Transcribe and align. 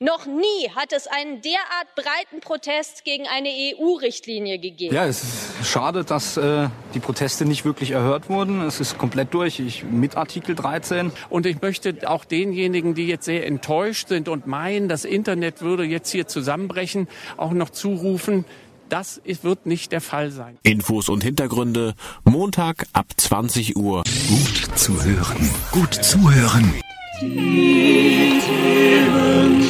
Noch 0.00 0.26
nie 0.26 0.70
hat 0.76 0.92
es 0.92 1.08
einen 1.08 1.42
derart 1.42 1.92
breiten 1.96 2.40
Protest 2.40 3.04
gegen 3.04 3.26
eine 3.26 3.48
EU-Richtlinie 3.48 4.60
gegeben. 4.60 4.94
Ja, 4.94 5.06
es 5.06 5.24
ist 5.24 5.66
schade, 5.66 6.04
dass 6.04 6.36
äh, 6.36 6.68
die 6.94 7.00
Proteste 7.00 7.44
nicht 7.44 7.64
wirklich 7.64 7.90
erhört 7.90 8.28
wurden. 8.28 8.62
Es 8.62 8.78
ist 8.78 8.96
komplett 8.96 9.34
durch, 9.34 9.58
ich, 9.58 9.82
mit 9.82 10.16
Artikel 10.16 10.54
13. 10.54 11.10
Und 11.30 11.46
ich 11.46 11.60
möchte 11.62 12.08
auch 12.08 12.24
denjenigen, 12.24 12.94
die 12.94 13.08
jetzt 13.08 13.24
sehr 13.24 13.44
enttäuscht 13.44 14.06
sind 14.06 14.28
und 14.28 14.46
meinen, 14.46 14.88
das 14.88 15.04
Internet 15.04 15.62
würde 15.62 15.82
jetzt 15.82 16.12
hier 16.12 16.28
zusammenbrechen, 16.28 17.08
auch 17.36 17.50
noch 17.50 17.70
zurufen, 17.70 18.44
das 18.88 19.20
wird 19.24 19.66
nicht 19.66 19.90
der 19.90 20.00
Fall 20.00 20.30
sein. 20.30 20.58
Infos 20.62 21.08
und 21.08 21.24
Hintergründe 21.24 21.94
Montag 22.22 22.86
ab 22.92 23.06
20 23.16 23.76
Uhr. 23.76 24.04
Gut 24.28 24.78
zu 24.78 25.02
hören. 25.02 25.50
Gut 25.72 25.92
zuhören. 25.92 26.72
Die 27.20 28.40
Themen, 28.46 29.60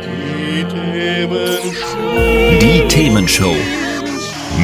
die 0.00 0.64
Themenshow. 0.64 1.98
Die 2.62 2.88
Themenshow. 2.88 3.54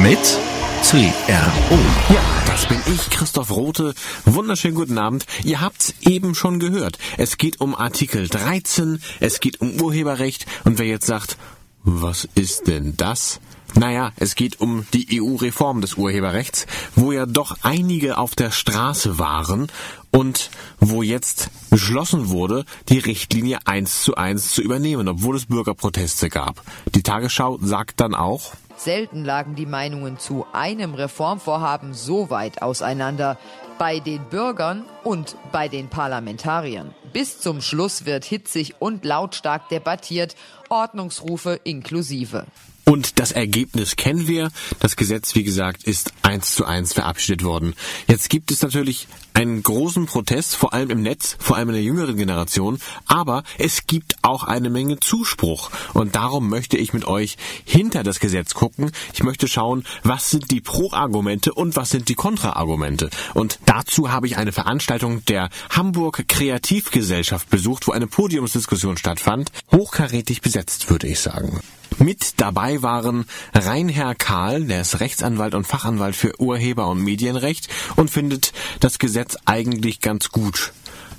Mit 0.01 0.39
CRO. 0.81 1.77
Ja, 2.09 2.23
das 2.47 2.65
bin 2.65 2.79
ich, 2.87 3.11
Christoph 3.11 3.51
Rote. 3.51 3.93
Wunderschönen 4.25 4.73
guten 4.73 4.97
Abend. 4.97 5.27
Ihr 5.43 5.61
habt's 5.61 5.93
eben 6.01 6.33
schon 6.33 6.59
gehört. 6.59 6.97
Es 7.17 7.37
geht 7.37 7.61
um 7.61 7.75
Artikel 7.75 8.27
13, 8.27 9.03
es 9.19 9.39
geht 9.39 9.61
um 9.61 9.79
Urheberrecht. 9.79 10.47
Und 10.63 10.79
wer 10.79 10.87
jetzt 10.87 11.05
sagt, 11.05 11.37
was 11.83 12.27
ist 12.33 12.65
denn 12.65 12.97
das? 12.97 13.39
Naja, 13.77 14.13
es 14.15 14.35
geht 14.35 14.61
um 14.61 14.87
die 14.93 15.21
EU-Reform 15.21 15.81
des 15.81 15.95
Urheberrechts, 15.95 16.65
wo 16.95 17.11
ja 17.11 17.25
doch 17.25 17.57
einige 17.61 18.17
auf 18.17 18.33
der 18.33 18.49
Straße 18.49 19.19
waren 19.19 19.67
und 20.15 20.49
wo 20.79 21.03
jetzt 21.03 21.49
beschlossen 21.69 22.29
wurde, 22.29 22.63
die 22.87 22.99
Richtlinie 22.99 23.59
eins 23.65 24.01
zu 24.01 24.15
eins 24.15 24.53
zu 24.53 24.61
übernehmen, 24.61 25.09
obwohl 25.09 25.35
es 25.35 25.47
Bürgerproteste 25.47 26.29
gab. 26.29 26.61
Die 26.95 27.03
Tagesschau 27.03 27.59
sagt 27.61 27.99
dann 27.99 28.15
auch, 28.15 28.53
Selten 28.77 29.23
lagen 29.23 29.55
die 29.55 29.65
Meinungen 29.65 30.17
zu 30.19 30.45
einem 30.51 30.93
Reformvorhaben 30.93 31.93
so 31.93 32.29
weit 32.29 32.61
auseinander 32.61 33.37
bei 33.77 33.99
den 33.99 34.23
Bürgern 34.25 34.85
und 35.03 35.37
bei 35.51 35.67
den 35.67 35.89
Parlamentariern. 35.89 36.93
Bis 37.13 37.39
zum 37.39 37.61
Schluss 37.61 38.05
wird 38.05 38.25
hitzig 38.25 38.75
und 38.79 39.05
lautstark 39.05 39.69
debattiert, 39.69 40.35
Ordnungsrufe 40.69 41.59
inklusive. 41.63 42.45
Und 42.85 43.19
das 43.19 43.31
Ergebnis 43.31 43.95
kennen 43.95 44.27
wir. 44.27 44.51
Das 44.79 44.95
Gesetz, 44.95 45.33
wie 45.33 45.43
gesagt, 45.43 45.83
ist 45.83 46.13
eins 46.21 46.53
zu 46.53 46.65
eins 46.65 46.93
verabschiedet 46.93 47.43
worden. 47.43 47.73
Jetzt 48.07 48.29
gibt 48.29 48.51
es 48.51 48.61
natürlich 48.61 49.07
einen 49.33 49.63
großen 49.63 50.05
Protest, 50.05 50.55
vor 50.55 50.73
allem 50.73 50.91
im 50.91 51.01
Netz, 51.01 51.35
vor 51.39 51.57
allem 51.57 51.69
in 51.69 51.75
der 51.75 51.83
jüngeren 51.83 52.15
Generation. 52.15 52.79
Aber 53.07 53.43
es 53.57 53.87
gibt 53.87 54.15
auch 54.21 54.43
eine 54.43 54.69
Menge 54.69 54.99
Zuspruch. 54.99 55.71
Und 55.93 56.15
darum 56.15 56.47
möchte 56.47 56.77
ich 56.77 56.93
mit 56.93 57.05
euch 57.05 57.37
hinter 57.65 58.03
das 58.03 58.19
Gesetz 58.19 58.53
gucken. 58.53 58.91
Ich 59.13 59.23
möchte 59.23 59.47
schauen, 59.47 59.83
was 60.03 60.29
sind 60.29 60.51
die 60.51 60.61
Pro-Argumente 60.61 61.53
und 61.53 61.75
was 61.75 61.89
sind 61.89 62.07
die 62.07 62.15
Kontra-Argumente. 62.15 63.09
Und 63.33 63.59
dazu 63.65 64.11
habe 64.11 64.27
ich 64.27 64.37
eine 64.37 64.51
Veranstaltung 64.51 65.25
der 65.25 65.49
Hamburg 65.71 66.27
Kreativgesellschaft 66.27 67.49
besucht, 67.49 67.87
wo 67.87 67.93
eine 67.93 68.07
Podiumsdiskussion 68.07 68.97
stattfand. 68.97 69.51
Hochkarätig 69.71 70.41
besetzt, 70.41 70.89
würde 70.89 71.07
ich 71.07 71.19
sagen. 71.19 71.61
Mit 71.97 72.41
dabei 72.41 72.81
waren 72.81 73.25
Reinher 73.53 74.15
Kahl, 74.15 74.65
der 74.65 74.81
ist 74.81 74.99
Rechtsanwalt 74.99 75.55
und 75.55 75.65
Fachanwalt 75.65 76.15
für 76.15 76.39
Urheber- 76.41 76.89
und 76.89 77.01
Medienrecht 77.01 77.69
und 77.95 78.09
findet 78.09 78.51
das 78.81 78.99
Gesetz 78.99 79.37
eigentlich 79.45 80.01
ganz 80.01 80.29
gut. 80.29 80.73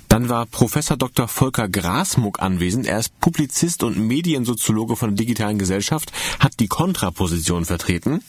Dann 0.07 0.29
war 0.29 0.45
Professor 0.45 0.95
Dr. 0.95 1.27
Volker 1.27 1.67
Grasmuck 1.67 2.41
anwesend. 2.41 2.87
Er 2.87 2.99
ist 2.99 3.19
Publizist 3.19 3.83
und 3.83 3.97
Mediensoziologe 3.97 4.95
von 4.95 5.09
der 5.09 5.25
digitalen 5.25 5.59
Gesellschaft, 5.59 6.11
hat 6.39 6.59
die 6.59 6.67
Kontraposition 6.67 7.65
vertreten. 7.65 8.23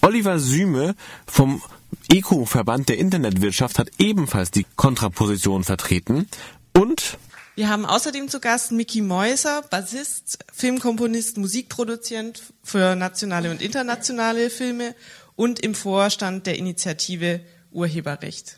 Oliver 0.00 0.38
Süme 0.38 0.94
vom 1.26 1.60
ECO-Verband 2.08 2.88
der 2.88 2.98
Internetwirtschaft 2.98 3.78
hat 3.78 3.90
ebenfalls 3.98 4.50
die 4.50 4.66
Kontraposition 4.76 5.64
vertreten. 5.64 6.26
Und 6.72 7.18
wir 7.60 7.68
haben 7.68 7.84
außerdem 7.84 8.28
zu 8.28 8.40
Gast 8.40 8.72
Mickey 8.72 9.02
Meuser, 9.02 9.60
Bassist, 9.68 10.38
Filmkomponist, 10.50 11.36
Musikproduzent 11.36 12.42
für 12.62 12.96
nationale 12.96 13.50
und 13.50 13.60
internationale 13.60 14.48
Filme 14.48 14.94
und 15.36 15.60
im 15.60 15.74
Vorstand 15.74 16.46
der 16.46 16.56
Initiative 16.56 17.42
Urheberrecht. 17.70 18.56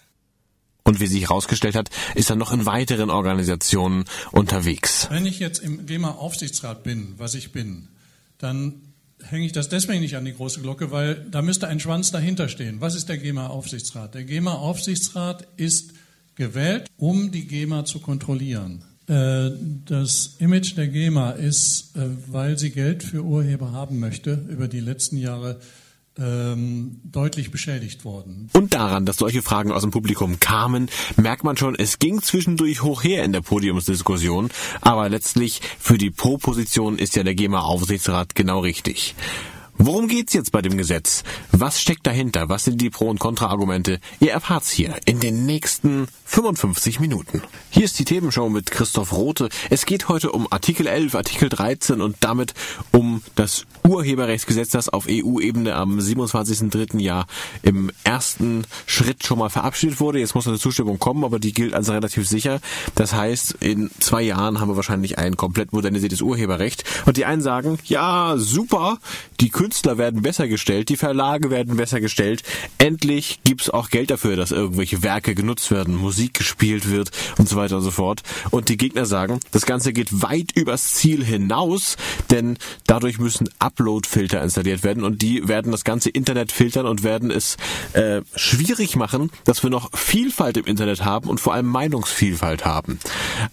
Und 0.84 1.00
wie 1.00 1.08
sich 1.08 1.22
herausgestellt 1.22 1.74
hat, 1.74 1.90
ist 2.14 2.30
er 2.30 2.36
noch 2.36 2.52
in 2.52 2.64
weiteren 2.64 3.10
Organisationen 3.10 4.04
unterwegs. 4.30 5.08
Wenn 5.10 5.26
ich 5.26 5.40
jetzt 5.40 5.58
im 5.58 5.84
GEMA-Aufsichtsrat 5.84 6.84
bin, 6.84 7.14
was 7.18 7.34
ich 7.34 7.50
bin, 7.50 7.88
dann 8.38 8.82
hänge 9.20 9.46
ich 9.46 9.52
das 9.52 9.68
deswegen 9.68 10.02
nicht 10.02 10.14
an 10.14 10.24
die 10.24 10.34
große 10.34 10.60
Glocke, 10.60 10.92
weil 10.92 11.26
da 11.28 11.42
müsste 11.42 11.66
ein 11.66 11.80
Schwanz 11.80 12.12
dahinter 12.12 12.48
stehen. 12.48 12.80
Was 12.80 12.94
ist 12.94 13.08
der 13.08 13.18
GEMA-Aufsichtsrat? 13.18 14.14
Der 14.14 14.22
GEMA-Aufsichtsrat 14.22 15.48
ist 15.56 15.90
gewählt, 16.36 16.86
um 16.96 17.32
die 17.32 17.48
GEMA 17.48 17.84
zu 17.84 17.98
kontrollieren. 17.98 18.84
Äh, 19.12 19.50
das 19.84 20.36
Image 20.38 20.74
der 20.76 20.88
GEMA 20.88 21.32
ist, 21.32 21.94
äh, 21.96 22.08
weil 22.28 22.58
sie 22.58 22.70
Geld 22.70 23.02
für 23.02 23.22
Urheber 23.22 23.72
haben 23.72 24.00
möchte, 24.00 24.46
über 24.48 24.68
die 24.68 24.80
letzten 24.80 25.18
Jahre 25.18 25.60
ähm, 26.18 27.00
deutlich 27.04 27.50
beschädigt 27.50 28.06
worden. 28.06 28.48
Und 28.54 28.72
daran, 28.72 29.04
dass 29.04 29.18
solche 29.18 29.42
Fragen 29.42 29.70
aus 29.70 29.82
dem 29.82 29.90
Publikum 29.90 30.40
kamen, 30.40 30.88
merkt 31.16 31.44
man 31.44 31.58
schon, 31.58 31.74
es 31.74 31.98
ging 31.98 32.22
zwischendurch 32.22 32.82
hoch 32.82 33.04
her 33.04 33.22
in 33.24 33.32
der 33.32 33.42
Podiumsdiskussion, 33.42 34.50
aber 34.80 35.10
letztlich 35.10 35.60
für 35.78 35.98
die 35.98 36.10
Pro-Position 36.10 36.96
ist 36.98 37.14
ja 37.14 37.22
der 37.22 37.34
GEMA-Aufsichtsrat 37.34 38.34
genau 38.34 38.60
richtig. 38.60 39.14
Worum 39.84 40.06
geht's 40.06 40.32
jetzt 40.32 40.52
bei 40.52 40.62
dem 40.62 40.78
Gesetz? 40.78 41.24
Was 41.50 41.80
steckt 41.80 42.06
dahinter? 42.06 42.48
Was 42.48 42.62
sind 42.62 42.80
die 42.80 42.88
Pro- 42.88 43.08
und 43.08 43.18
Kontra-Argumente? 43.18 43.98
Ihr 44.20 44.30
erfahrt's 44.30 44.70
hier 44.70 44.94
in 45.06 45.18
den 45.18 45.44
nächsten 45.44 46.06
55 46.24 47.00
Minuten. 47.00 47.42
Hier 47.68 47.84
ist 47.84 47.98
die 47.98 48.04
Themenshow 48.04 48.48
mit 48.48 48.70
Christoph 48.70 49.12
Rote. 49.12 49.48
Es 49.70 49.84
geht 49.84 50.08
heute 50.08 50.30
um 50.30 50.46
Artikel 50.50 50.86
11, 50.86 51.16
Artikel 51.16 51.48
13 51.48 52.00
und 52.00 52.16
damit 52.20 52.54
um 52.92 53.22
das 53.34 53.66
Urheberrechtsgesetz, 53.82 54.70
das 54.70 54.88
auf 54.88 55.06
EU-Ebene 55.10 55.74
am 55.74 55.98
27.3. 55.98 57.00
Jahr 57.00 57.26
im 57.62 57.90
ersten 58.04 58.64
Schritt 58.86 59.26
schon 59.26 59.40
mal 59.40 59.50
verabschiedet 59.50 59.98
wurde. 59.98 60.20
Jetzt 60.20 60.36
muss 60.36 60.46
eine 60.46 60.60
Zustimmung 60.60 61.00
kommen, 61.00 61.24
aber 61.24 61.40
die 61.40 61.52
gilt 61.52 61.74
als 61.74 61.90
relativ 61.90 62.28
sicher. 62.28 62.60
Das 62.94 63.14
heißt, 63.14 63.56
in 63.58 63.90
zwei 63.98 64.22
Jahren 64.22 64.60
haben 64.60 64.68
wir 64.68 64.76
wahrscheinlich 64.76 65.18
ein 65.18 65.36
komplett 65.36 65.72
modernisiertes 65.72 66.22
Urheberrecht. 66.22 66.84
Und 67.04 67.16
die 67.16 67.24
einen 67.24 67.42
sagen, 67.42 67.80
ja, 67.84 68.36
super, 68.36 68.98
die 69.40 69.50
Künstler 69.50 69.71
werden 69.84 70.22
besser 70.22 70.48
gestellt, 70.48 70.88
die 70.88 70.96
Verlage 70.96 71.50
werden 71.50 71.76
besser 71.76 72.00
gestellt. 72.00 72.42
Endlich 72.78 73.40
gibt's 73.44 73.70
auch 73.70 73.90
Geld 73.90 74.10
dafür, 74.10 74.36
dass 74.36 74.50
irgendwelche 74.50 75.02
Werke 75.02 75.34
genutzt 75.34 75.70
werden, 75.70 75.96
Musik 75.96 76.34
gespielt 76.34 76.90
wird 76.90 77.10
und 77.38 77.48
so 77.48 77.56
weiter 77.56 77.76
und 77.76 77.82
so 77.82 77.90
fort. 77.90 78.22
Und 78.50 78.68
die 78.68 78.76
Gegner 78.76 79.06
sagen, 79.06 79.40
das 79.50 79.66
Ganze 79.66 79.92
geht 79.92 80.22
weit 80.22 80.52
übers 80.54 80.94
Ziel 80.94 81.24
hinaus, 81.24 81.96
denn 82.30 82.58
dadurch 82.86 83.18
müssen 83.18 83.48
Upload-Filter 83.58 84.42
installiert 84.42 84.82
werden 84.84 85.04
und 85.04 85.22
die 85.22 85.48
werden 85.48 85.72
das 85.72 85.84
ganze 85.84 86.10
Internet 86.10 86.52
filtern 86.52 86.86
und 86.86 87.02
werden 87.02 87.30
es 87.30 87.56
äh, 87.92 88.22
schwierig 88.36 88.96
machen, 88.96 89.30
dass 89.44 89.62
wir 89.62 89.70
noch 89.70 89.90
Vielfalt 89.96 90.56
im 90.56 90.64
Internet 90.64 91.04
haben 91.04 91.28
und 91.28 91.40
vor 91.40 91.54
allem 91.54 91.66
Meinungsvielfalt 91.66 92.64
haben. 92.64 92.98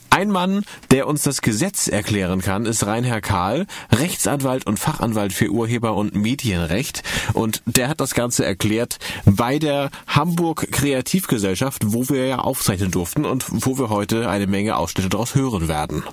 Ein 0.10 0.32
Mann, 0.32 0.64
der 0.92 1.08
uns 1.08 1.24
das 1.24 1.42
Gesetz 1.42 1.88
erklären 1.88 2.42
kann, 2.42 2.66
ist 2.66 2.86
Reinhard 2.86 3.24
Kahl, 3.24 3.68
Rechtsanwalt 3.92 4.66
und 4.66 4.78
Fachanwalt 4.78 5.34
für 5.34 5.50
Urheber 5.50 5.96
und 6.00 6.16
Medienrecht 6.16 7.04
und 7.34 7.62
der 7.66 7.90
hat 7.90 8.00
das 8.02 8.14
Ganze 8.14 8.46
erklärt 8.46 9.00
bei 9.26 9.60
der 9.60 9.92
Hamburg 10.08 10.72
Kreativgesellschaft, 10.72 11.84
wo 11.88 12.10
wir 12.10 12.26
ja 12.26 12.40
aufzeichnen 12.40 12.92
durften 12.92 13.26
und 13.26 13.46
wo 13.50 13.78
wir 13.78 13.90
heute 13.90 14.30
eine 14.30 14.48
Menge 14.48 14.76
Ausschnitte 14.76 15.10
daraus 15.10 15.36
hören 15.36 15.68
werden. 15.68 16.04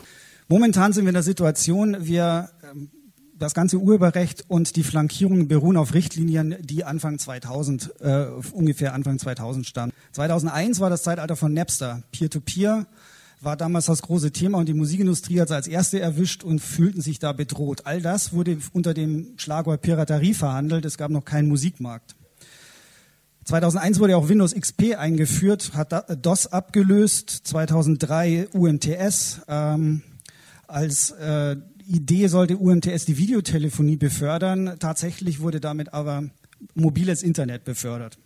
Momentan 0.48 0.92
sind 0.92 1.04
wir 1.04 1.10
in 1.10 1.14
der 1.14 1.22
Situation, 1.22 1.96
wir 2.00 2.50
das 3.38 3.54
ganze 3.54 3.78
Urheberrecht 3.78 4.44
und 4.48 4.76
die 4.76 4.82
Flankierung 4.82 5.48
beruhen 5.48 5.76
auf 5.76 5.94
Richtlinien, 5.94 6.56
die 6.60 6.84
Anfang 6.84 7.18
2000, 7.18 7.92
äh, 8.00 8.26
ungefähr 8.52 8.94
Anfang 8.94 9.18
2000 9.18 9.66
stammen. 9.66 9.92
2001 10.12 10.80
war 10.80 10.90
das 10.90 11.02
Zeitalter 11.02 11.36
von 11.36 11.52
Napster. 11.52 12.02
Peer-to-Peer 12.12 12.86
war 13.46 13.56
damals 13.56 13.86
das 13.86 14.02
große 14.02 14.32
Thema 14.32 14.58
und 14.58 14.68
die 14.68 14.74
Musikindustrie 14.74 15.40
hat 15.40 15.46
es 15.46 15.52
als 15.52 15.68
erste 15.68 16.00
erwischt 16.00 16.42
und 16.42 16.58
fühlten 16.58 17.00
sich 17.00 17.20
da 17.20 17.32
bedroht. 17.32 17.86
All 17.86 18.02
das 18.02 18.32
wurde 18.32 18.58
unter 18.72 18.92
dem 18.92 19.34
Schlagwort 19.36 19.82
Piraterie 19.82 20.34
verhandelt. 20.34 20.84
Es 20.84 20.98
gab 20.98 21.12
noch 21.12 21.24
keinen 21.24 21.46
Musikmarkt. 21.46 22.16
2001 23.44 24.00
wurde 24.00 24.16
auch 24.16 24.28
Windows 24.28 24.52
XP 24.52 24.96
eingeführt, 24.96 25.74
hat 25.74 26.26
DOS 26.26 26.48
abgelöst, 26.48 27.30
2003 27.44 28.48
UMTS. 28.52 29.42
Ähm, 29.46 30.02
als 30.66 31.12
äh, 31.12 31.54
Idee 31.86 32.26
sollte 32.26 32.56
UMTS 32.56 33.04
die 33.04 33.16
Videotelefonie 33.16 33.96
befördern. 33.96 34.74
Tatsächlich 34.80 35.38
wurde 35.38 35.60
damit 35.60 35.94
aber 35.94 36.24
mobiles 36.74 37.22
Internet 37.22 37.64
befördert. 37.64 38.18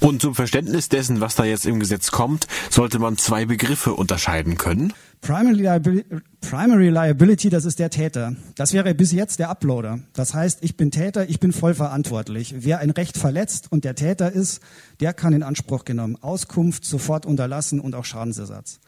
Und 0.00 0.22
zum 0.22 0.34
Verständnis 0.34 0.88
dessen, 0.88 1.20
was 1.20 1.34
da 1.34 1.44
jetzt 1.44 1.66
im 1.66 1.78
Gesetz 1.78 2.10
kommt, 2.10 2.46
sollte 2.70 2.98
man 2.98 3.18
zwei 3.18 3.44
Begriffe 3.44 3.92
unterscheiden 3.92 4.56
können. 4.56 4.94
Primary 5.20 5.56
Liability, 5.56 6.16
Primary 6.40 6.88
Liability, 6.88 7.50
das 7.50 7.66
ist 7.66 7.78
der 7.78 7.90
Täter. 7.90 8.34
Das 8.54 8.72
wäre 8.72 8.94
bis 8.94 9.12
jetzt 9.12 9.38
der 9.38 9.50
Uploader. 9.50 10.00
Das 10.14 10.32
heißt, 10.32 10.60
ich 10.62 10.78
bin 10.78 10.90
Täter, 10.90 11.28
ich 11.28 11.38
bin 11.38 11.52
voll 11.52 11.74
verantwortlich. 11.74 12.54
Wer 12.60 12.78
ein 12.78 12.88
Recht 12.88 13.18
verletzt 13.18 13.70
und 13.70 13.84
der 13.84 13.94
Täter 13.94 14.32
ist, 14.32 14.60
der 15.00 15.12
kann 15.12 15.34
in 15.34 15.42
Anspruch 15.42 15.84
genommen. 15.84 16.16
Auskunft 16.22 16.86
sofort 16.86 17.26
unterlassen 17.26 17.80
und 17.80 17.94
auch 17.94 18.06
Schadensersatz. 18.06 18.80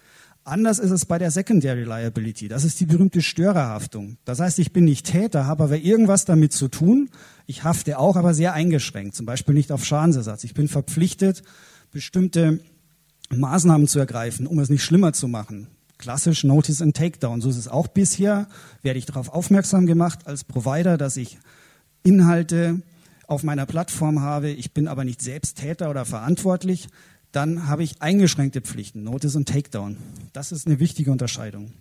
Anders 0.44 0.80
ist 0.80 0.90
es 0.90 1.06
bei 1.06 1.18
der 1.18 1.30
Secondary 1.30 1.84
Liability. 1.84 2.48
Das 2.48 2.64
ist 2.64 2.80
die 2.80 2.86
berühmte 2.86 3.22
Störerhaftung. 3.22 4.16
Das 4.24 4.40
heißt, 4.40 4.58
ich 4.58 4.72
bin 4.72 4.84
nicht 4.84 5.06
Täter, 5.06 5.46
habe 5.46 5.64
aber 5.64 5.78
irgendwas 5.78 6.24
damit 6.24 6.52
zu 6.52 6.66
tun. 6.66 7.10
Ich 7.46 7.62
hafte 7.62 7.98
auch, 7.98 8.16
aber 8.16 8.34
sehr 8.34 8.52
eingeschränkt. 8.52 9.14
Zum 9.14 9.24
Beispiel 9.24 9.54
nicht 9.54 9.70
auf 9.70 9.84
Schadensersatz. 9.84 10.42
Ich 10.42 10.54
bin 10.54 10.66
verpflichtet, 10.66 11.44
bestimmte 11.92 12.58
Maßnahmen 13.30 13.86
zu 13.86 14.00
ergreifen, 14.00 14.48
um 14.48 14.58
es 14.58 14.68
nicht 14.68 14.82
schlimmer 14.82 15.12
zu 15.12 15.28
machen. 15.28 15.68
Klassisch 15.98 16.42
Notice 16.42 16.82
and 16.82 16.96
Takedown. 16.96 17.40
So 17.40 17.48
ist 17.48 17.56
es 17.56 17.68
auch 17.68 17.86
bisher. 17.86 18.48
Werde 18.82 18.98
ich 18.98 19.06
darauf 19.06 19.28
aufmerksam 19.28 19.86
gemacht 19.86 20.26
als 20.26 20.42
Provider, 20.42 20.98
dass 20.98 21.16
ich 21.16 21.38
Inhalte 22.02 22.82
auf 23.28 23.44
meiner 23.44 23.66
Plattform 23.66 24.20
habe. 24.20 24.50
Ich 24.50 24.72
bin 24.72 24.88
aber 24.88 25.04
nicht 25.04 25.22
selbst 25.22 25.58
Täter 25.58 25.88
oder 25.88 26.04
verantwortlich 26.04 26.88
dann 27.32 27.66
habe 27.66 27.82
ich 27.82 28.00
eingeschränkte 28.00 28.60
Pflichten, 28.60 29.02
Notice 29.02 29.36
und 29.36 29.48
Takedown. 29.48 29.96
Das 30.32 30.52
ist 30.52 30.66
eine 30.66 30.78
wichtige 30.78 31.10
Unterscheidung. 31.10 31.72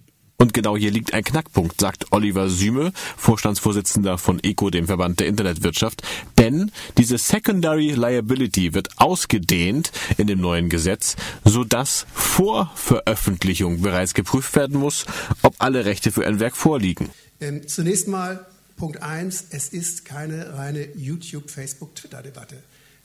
Und 0.42 0.56
genau 0.56 0.76
hier 0.76 0.90
liegt 0.90 1.14
ein 1.14 1.24
Knackpunkt, 1.24 1.80
sagt 1.80 2.12
Oliver 2.12 2.50
Süme, 2.50 2.94
Vorstandsvorsitzender 3.16 4.18
von 4.18 4.44
ECO, 4.44 4.72
dem 4.72 4.88
Verband 4.88 5.20
der 5.20 5.28
Internetwirtschaft. 5.28 6.02
Denn 6.40 6.72
diese 6.98 7.20
Secondary 7.20 7.92
Liability 7.92 8.74
wird 8.74 8.98
ausgedehnt 8.98 9.92
in 10.18 10.26
dem 10.26 10.42
neuen 10.42 10.70
Gesetz, 10.70 11.16
sodass 11.46 12.08
vor 12.12 12.72
Veröffentlichung 12.74 13.82
bereits 13.82 14.16
geprüft 14.16 14.56
werden 14.56 14.80
muss, 14.80 15.06
ob 15.44 15.54
alle 15.60 15.86
Rechte 15.86 16.12
für 16.12 16.26
ein 16.26 16.40
Werk 16.40 16.58
vorliegen. 16.58 17.12
Ähm, 17.40 17.68
zunächst 17.68 18.08
mal 18.08 18.44
Punkt 18.78 19.04
eins: 19.04 19.46
Es 19.52 19.68
ist 19.68 20.06
keine 20.06 20.56
reine 20.56 20.88
YouTube, 20.96 21.52
Facebook, 21.52 21.94
Twitter-Debatte. 21.94 22.58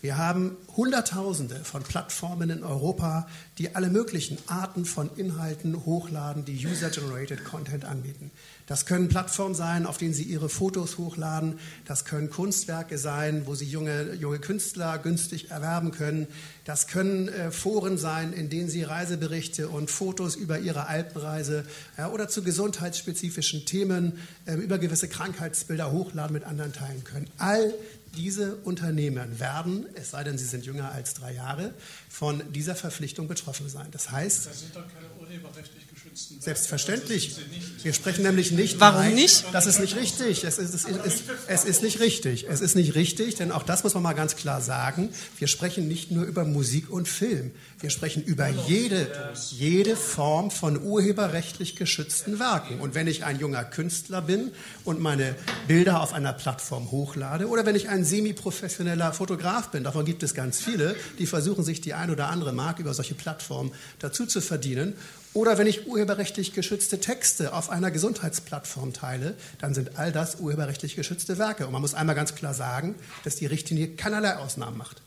Wir 0.03 0.19
haben 0.19 0.57
Hunderttausende 0.77 1.57
von 1.65 1.83
Plattformen 1.83 2.51
in 2.51 2.63
Europa, 2.63 3.27
die 3.57 3.75
alle 3.75 3.89
möglichen 3.89 4.37
Arten 4.47 4.85
von 4.85 5.09
Inhalten 5.17 5.87
hochladen, 5.87 6.45
die 6.45 6.67
User-Generated 6.67 7.45
Content 7.45 7.87
anbieten. 7.87 8.31
Das 8.67 8.85
können 8.85 9.09
Plattformen 9.09 9.55
sein, 9.55 9.87
auf 9.87 9.97
denen 9.97 10.13
Sie 10.13 10.25
Ihre 10.25 10.51
Fotos 10.51 10.99
hochladen. 10.99 11.59
Das 11.87 12.05
können 12.05 12.29
Kunstwerke 12.29 12.99
sein, 12.99 13.47
wo 13.47 13.55
Sie 13.55 13.65
junge, 13.65 14.13
junge 14.15 14.39
Künstler 14.39 14.99
günstig 14.99 15.51
erwerben 15.51 15.93
können. 15.93 16.27
Das 16.65 16.89
können 16.89 17.29
äh, 17.29 17.51
Foren 17.51 17.97
sein, 17.97 18.35
in 18.35 18.51
denen 18.51 18.69
Sie 18.69 18.83
Reiseberichte 18.83 19.69
und 19.69 19.91
Fotos 19.91 20.37
über 20.37 20.59
Ihre 20.59 20.89
Alpenreise 20.89 21.65
ja, 21.97 22.11
oder 22.11 22.29
zu 22.29 22.43
gesundheitsspezifischen 22.43 23.65
Themen 23.65 24.19
äh, 24.45 24.55
über 24.55 24.79
gewisse 24.79 25.09
Krankheitsbilder 25.09 25.91
hochladen 25.91 26.35
mit 26.35 26.45
anderen 26.45 26.75
teilen 26.75 27.03
können. 27.05 27.29
All 27.39 27.73
diese 28.17 28.57
Unternehmen 28.57 29.39
werden, 29.39 29.87
es 29.95 30.11
sei 30.11 30.25
denn, 30.25 30.39
sie 30.39 30.45
sind 30.45 30.65
jünger 30.67 30.93
als 30.93 31.15
drei 31.15 31.35
Jahre, 31.35 31.75
von 32.09 32.43
dieser 32.53 32.75
Verpflichtung 32.75 33.29
betroffen 33.29 33.69
sein. 33.69 33.89
Das 33.93 34.11
heißt, 34.11 34.47
das 34.47 34.61
sind 34.61 34.75
doch 34.75 34.85
keine 34.89 35.07
urheberrechtlich 35.21 35.87
geschützten 35.89 36.41
Selbstverständlich. 36.41 37.37
Wir 37.83 37.93
sprechen 37.93 38.23
nämlich 38.23 38.53
nicht. 38.53 38.81
Warum 38.81 39.01
rein, 39.01 39.15
nicht? 39.15 39.45
Das 39.53 39.67
ist 39.67 39.81
nicht 39.81 39.97
richtig. 39.97 40.45
Es 40.45 40.59
ist, 40.59 40.75
es, 40.75 40.85
ist, 40.85 41.25
es 41.47 41.65
ist 41.65 41.83
nicht 41.83 42.01
richtig. 42.01 42.47
Es 42.49 42.61
ist 42.61 42.75
nicht 42.75 42.95
richtig, 42.95 43.35
denn 43.35 43.53
auch 43.53 43.63
das 43.63 43.85
muss 43.85 43.93
man 43.95 44.03
mal 44.03 44.15
ganz 44.15 44.37
klar 44.37 44.61
sagen. 44.61 45.11
Wir 45.39 45.49
sprechen 45.49 45.89
nicht 45.89 46.11
nur 46.11 46.25
über 46.25 46.45
Musik 46.45 46.91
und 46.91 47.07
Film. 47.09 47.51
Wir 47.81 47.91
sprechen 47.91 48.23
über 48.23 48.49
jede, 48.49 49.09
jede 49.51 49.95
Form 49.97 50.51
von 50.51 50.83
urheberrechtlich 50.83 51.77
geschützten 51.77 52.39
Werken. 52.39 52.81
Und 52.81 52.95
wenn 52.95 53.07
ich 53.07 53.25
ein 53.25 53.39
junger 53.39 53.65
Künstler 53.65 54.23
bin 54.23 54.53
und 54.85 55.01
meine 55.01 55.35
Bilder 55.69 56.01
auf 56.01 56.15
einer 56.15 56.33
Plattform 56.33 56.91
hochlade 56.91 57.49
oder 57.49 57.67
wenn 57.67 57.77
ich 57.77 57.91
ein 57.91 58.05
semi-professioneller 58.07 59.13
Fotograf 59.13 59.71
bin, 59.71 59.85
davon 59.85 60.05
gibt 60.05 60.23
es 60.23 60.35
ganz 60.35 60.61
viele, 60.61 60.97
die 61.19 61.27
versuchen 61.27 61.65
sich 61.65 61.81
die 61.81 61.95
ein 61.95 62.11
oder 62.11 62.29
andere 62.29 62.53
Mark 62.53 62.79
über 62.79 62.95
solche 62.95 63.15
Plattformen 63.15 63.73
dazu 63.99 64.27
zu 64.27 64.41
verdienen. 64.41 64.95
Oder 65.35 65.59
wenn 65.59 65.67
ich 65.67 65.87
urheberrechtlich 65.87 66.55
geschützte 66.55 66.99
Texte 66.99 67.53
auf 67.53 67.69
einer 67.69 67.91
Gesundheitsplattform 67.91 68.95
teile, 68.95 69.35
dann 69.59 69.75
sind 69.75 69.99
all 69.99 70.11
das 70.11 70.37
urheberrechtlich 70.37 70.97
geschützte 70.97 71.37
Werke. 71.37 71.67
Und 71.67 71.73
man 71.73 71.83
muss 71.83 71.93
einmal 71.93 72.15
ganz 72.15 72.35
klar 72.35 72.55
sagen, 72.55 72.95
dass 73.25 73.37
die 73.37 73.45
Richtlinie 73.45 73.89
keinerlei 73.89 74.37
Ausnahmen 74.37 74.79
macht. 74.79 75.03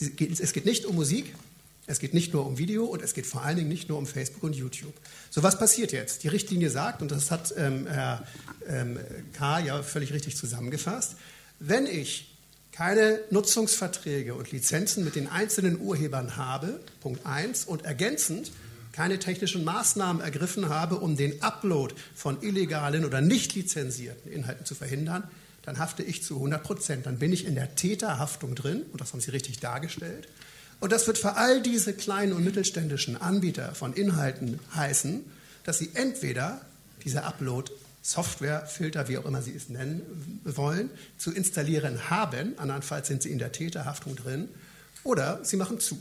Es 0.00 0.52
geht 0.52 0.66
nicht 0.66 0.84
um 0.84 0.96
Musik, 0.96 1.34
es 1.88 1.98
geht 1.98 2.12
nicht 2.12 2.34
nur 2.34 2.46
um 2.46 2.58
Video 2.58 2.84
und 2.84 3.00
es 3.00 3.14
geht 3.14 3.26
vor 3.26 3.42
allen 3.42 3.56
Dingen 3.56 3.70
nicht 3.70 3.88
nur 3.88 3.96
um 3.96 4.06
Facebook 4.06 4.42
und 4.42 4.54
YouTube. 4.54 4.92
So, 5.30 5.42
was 5.42 5.58
passiert 5.58 5.90
jetzt? 5.90 6.22
Die 6.22 6.28
Richtlinie 6.28 6.68
sagt, 6.68 7.00
und 7.00 7.10
das 7.10 7.30
hat 7.30 7.54
ähm, 7.56 7.86
Herr 7.86 8.24
ähm, 8.68 8.98
K. 9.32 9.60
ja 9.60 9.82
völlig 9.82 10.12
richtig 10.12 10.36
zusammengefasst, 10.36 11.16
wenn 11.58 11.86
ich 11.86 12.34
keine 12.72 13.20
Nutzungsverträge 13.30 14.34
und 14.34 14.52
Lizenzen 14.52 15.04
mit 15.04 15.16
den 15.16 15.28
einzelnen 15.28 15.80
Urhebern 15.80 16.36
habe, 16.36 16.80
Punkt 17.00 17.26
1, 17.26 17.64
und 17.64 17.84
ergänzend 17.84 18.52
keine 18.92 19.18
technischen 19.18 19.64
Maßnahmen 19.64 20.22
ergriffen 20.22 20.68
habe, 20.68 20.96
um 20.96 21.16
den 21.16 21.42
Upload 21.42 21.94
von 22.14 22.42
illegalen 22.42 23.04
oder 23.04 23.20
nicht 23.20 23.54
lizenzierten 23.54 24.30
Inhalten 24.30 24.64
zu 24.64 24.74
verhindern, 24.74 25.24
dann 25.62 25.78
hafte 25.78 26.02
ich 26.02 26.22
zu 26.22 26.36
100 26.36 26.62
Prozent. 26.62 27.06
Dann 27.06 27.18
bin 27.18 27.32
ich 27.32 27.44
in 27.46 27.54
der 27.54 27.74
Täterhaftung 27.74 28.54
drin, 28.54 28.82
und 28.92 29.00
das 29.00 29.12
haben 29.12 29.20
Sie 29.20 29.30
richtig 29.30 29.60
dargestellt. 29.60 30.28
Und 30.80 30.92
das 30.92 31.06
wird 31.06 31.18
für 31.18 31.36
all 31.36 31.60
diese 31.60 31.92
kleinen 31.92 32.32
und 32.32 32.44
mittelständischen 32.44 33.20
Anbieter 33.20 33.74
von 33.74 33.92
Inhalten 33.92 34.60
heißen, 34.74 35.24
dass 35.64 35.78
sie 35.78 35.90
entweder 35.94 36.60
diese 37.04 37.24
Upload 37.24 37.70
Software, 38.08 38.64
Filter, 38.64 39.06
wie 39.08 39.18
auch 39.18 39.26
immer 39.26 39.42
Sie 39.42 39.54
es 39.54 39.68
nennen 39.68 40.00
wollen, 40.44 40.88
zu 41.18 41.30
installieren 41.30 42.08
haben, 42.08 42.54
andernfalls 42.56 43.06
sind 43.06 43.22
Sie 43.22 43.30
in 43.30 43.38
der 43.38 43.52
Täterhaftung 43.52 44.16
drin, 44.16 44.48
oder 45.04 45.40
Sie 45.42 45.58
machen 45.58 45.78
zu. 45.78 45.98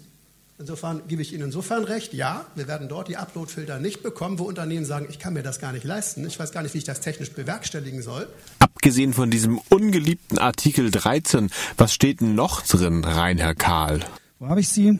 Insofern 0.58 1.02
gebe 1.10 1.22
ich 1.22 1.34
Ihnen 1.34 1.44
insofern 1.44 1.84
recht, 1.84 2.14
ja, 2.14 2.46
wir 2.56 2.70
werden 2.70 2.88
dort 2.88 3.10
die 3.10 3.18
Upload-Filter 3.18 3.80
nicht 3.80 4.04
bekommen, 4.04 4.40
wo 4.40 4.46
Unternehmen 4.46 4.86
sagen, 4.86 5.08
ich 5.10 5.20
kann 5.20 5.34
mir 5.34 5.44
das 5.44 5.60
gar 5.60 5.74
nicht 5.74 5.84
leisten, 5.84 6.26
ich 6.26 6.40
weiß 6.40 6.54
gar 6.54 6.64
nicht, 6.64 6.74
wie 6.74 6.78
ich 6.78 6.86
das 6.86 7.02
technisch 7.02 7.32
bewerkstelligen 7.32 8.02
soll. 8.02 8.30
Abgesehen 8.60 9.12
von 9.12 9.30
diesem 9.30 9.60
ungeliebten 9.70 10.38
Artikel 10.38 10.90
13, 10.90 11.50
was 11.76 11.94
steht 11.94 12.22
denn 12.22 12.36
noch 12.36 12.62
drin, 12.62 13.04
rein 13.04 13.38
Herr 13.38 13.54
Karl? 13.54 14.00
Wo 14.40 14.48
habe 14.48 14.62
ich 14.62 14.70
sie? 14.70 14.98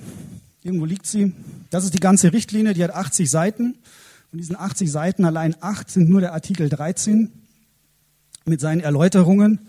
Irgendwo 0.62 0.84
liegt 0.84 1.08
sie. 1.08 1.32
Das 1.70 1.86
ist 1.86 1.94
die 1.94 2.02
ganze 2.02 2.34
Richtlinie, 2.34 2.74
die 2.74 2.84
hat 2.84 2.92
80 2.92 3.30
Seiten. 3.30 3.76
Von 4.30 4.40
diesen 4.40 4.58
80 4.58 4.92
Seiten 4.92 5.24
allein 5.24 5.56
8 5.62 5.90
sind 5.90 6.10
nur 6.10 6.20
der 6.20 6.34
Artikel 6.34 6.68
13 6.68 7.32
mit 8.46 8.60
seinen 8.60 8.82
Erläuterungen. 8.82 9.60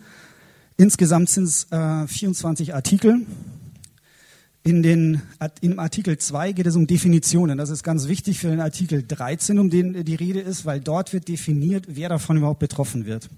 Insgesamt 0.76 1.30
sind 1.30 1.44
es 1.44 1.70
äh, 1.70 2.08
24 2.08 2.74
Artikel. 2.74 3.24
In 4.64 4.82
den, 4.82 5.22
Im 5.60 5.78
Artikel 5.78 6.18
2 6.18 6.52
geht 6.52 6.66
es 6.66 6.74
um 6.74 6.88
Definitionen. 6.88 7.56
Das 7.56 7.70
ist 7.70 7.84
ganz 7.84 8.08
wichtig 8.08 8.40
für 8.40 8.48
den 8.48 8.60
Artikel 8.60 9.04
13, 9.06 9.60
um 9.60 9.70
den 9.70 10.04
die 10.04 10.16
Rede 10.16 10.40
ist, 10.40 10.66
weil 10.66 10.80
dort 10.80 11.12
wird 11.12 11.28
definiert, 11.28 11.84
wer 11.88 12.08
davon 12.08 12.36
überhaupt 12.36 12.58
betroffen 12.58 13.06
wird. 13.06 13.30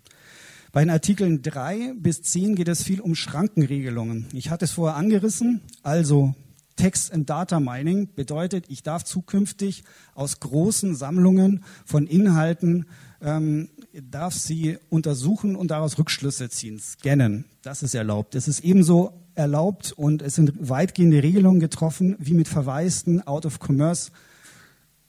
Bei 0.72 0.82
den 0.82 0.90
Artikeln 0.90 1.42
3 1.42 1.94
bis 1.98 2.22
10 2.22 2.54
geht 2.54 2.68
es 2.68 2.82
viel 2.82 3.00
um 3.00 3.14
Schrankenregelungen. 3.14 4.26
Ich 4.32 4.48
hatte 4.50 4.64
es 4.64 4.72
vorher 4.72 4.96
angerissen, 4.96 5.60
also 5.82 6.34
Text 6.80 7.12
and 7.12 7.28
Data 7.28 7.60
Mining 7.60 8.08
bedeutet, 8.14 8.64
ich 8.68 8.82
darf 8.82 9.04
zukünftig 9.04 9.84
aus 10.14 10.40
großen 10.40 10.94
Sammlungen 10.94 11.62
von 11.84 12.06
Inhalten, 12.06 12.86
ähm, 13.20 13.68
darf 14.10 14.32
sie 14.32 14.78
untersuchen 14.88 15.56
und 15.56 15.70
daraus 15.70 15.98
Rückschlüsse 15.98 16.48
ziehen, 16.48 16.78
scannen. 16.78 17.44
Das 17.60 17.82
ist 17.82 17.94
erlaubt. 17.94 18.34
Es 18.34 18.48
ist 18.48 18.60
ebenso 18.60 19.12
erlaubt 19.34 19.92
und 19.92 20.22
es 20.22 20.36
sind 20.36 20.54
weitgehende 20.70 21.22
Regelungen 21.22 21.60
getroffen, 21.60 22.16
wie 22.18 22.32
mit 22.32 22.48
verwaisten 22.48 23.26
Out-of-Commerce 23.26 24.10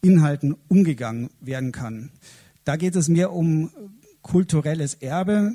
Inhalten 0.02 0.58
umgegangen 0.68 1.30
werden 1.40 1.72
kann. 1.72 2.12
Da 2.66 2.76
geht 2.76 2.98
es 2.98 3.08
mehr 3.08 3.32
um 3.32 3.72
kulturelles 4.22 4.96
Erbe. 4.96 5.54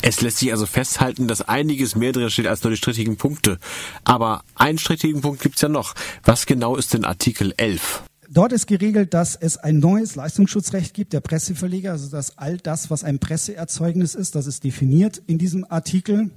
Es 0.00 0.20
lässt 0.20 0.38
sich 0.38 0.52
also 0.52 0.64
festhalten, 0.64 1.26
dass 1.26 1.42
einiges 1.42 1.96
mehr 1.96 2.12
drin 2.12 2.30
steht 2.30 2.46
als 2.46 2.62
nur 2.62 2.70
die 2.70 2.76
strittigen 2.76 3.16
Punkte. 3.16 3.58
Aber 4.04 4.44
einen 4.54 4.78
strittigen 4.78 5.20
Punkt 5.20 5.42
gibt's 5.42 5.60
ja 5.60 5.68
noch. 5.68 5.94
Was 6.22 6.46
genau 6.46 6.76
ist 6.76 6.94
denn 6.94 7.04
Artikel 7.04 7.52
11? 7.56 8.04
Dort 8.30 8.52
ist 8.52 8.66
geregelt, 8.66 9.12
dass 9.12 9.34
es 9.34 9.56
ein 9.56 9.78
neues 9.78 10.14
Leistungsschutzrecht 10.14 10.94
gibt, 10.94 11.14
der 11.14 11.20
Presseverleger, 11.20 11.92
also 11.92 12.08
dass 12.10 12.38
all 12.38 12.58
das, 12.58 12.90
was 12.90 13.02
ein 13.02 13.18
Presseerzeugnis 13.18 14.14
ist, 14.14 14.34
das 14.34 14.46
ist 14.46 14.62
definiert 14.64 15.20
in 15.26 15.38
diesem 15.38 15.64
Artikel. 15.68 16.30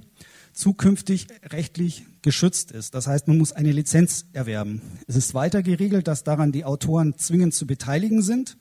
zukünftig 0.52 1.28
rechtlich 1.50 2.04
geschützt 2.22 2.72
ist. 2.72 2.94
Das 2.94 3.06
heißt, 3.06 3.26
man 3.28 3.38
muss 3.38 3.52
eine 3.52 3.72
Lizenz 3.72 4.26
erwerben. 4.32 4.82
Es 5.06 5.16
ist 5.16 5.34
weiter 5.34 5.62
geregelt, 5.62 6.08
dass 6.08 6.24
daran 6.24 6.52
die 6.52 6.64
Autoren 6.64 7.16
zwingend 7.16 7.54
zu 7.54 7.66
beteiligen 7.66 8.22
sind. 8.22 8.56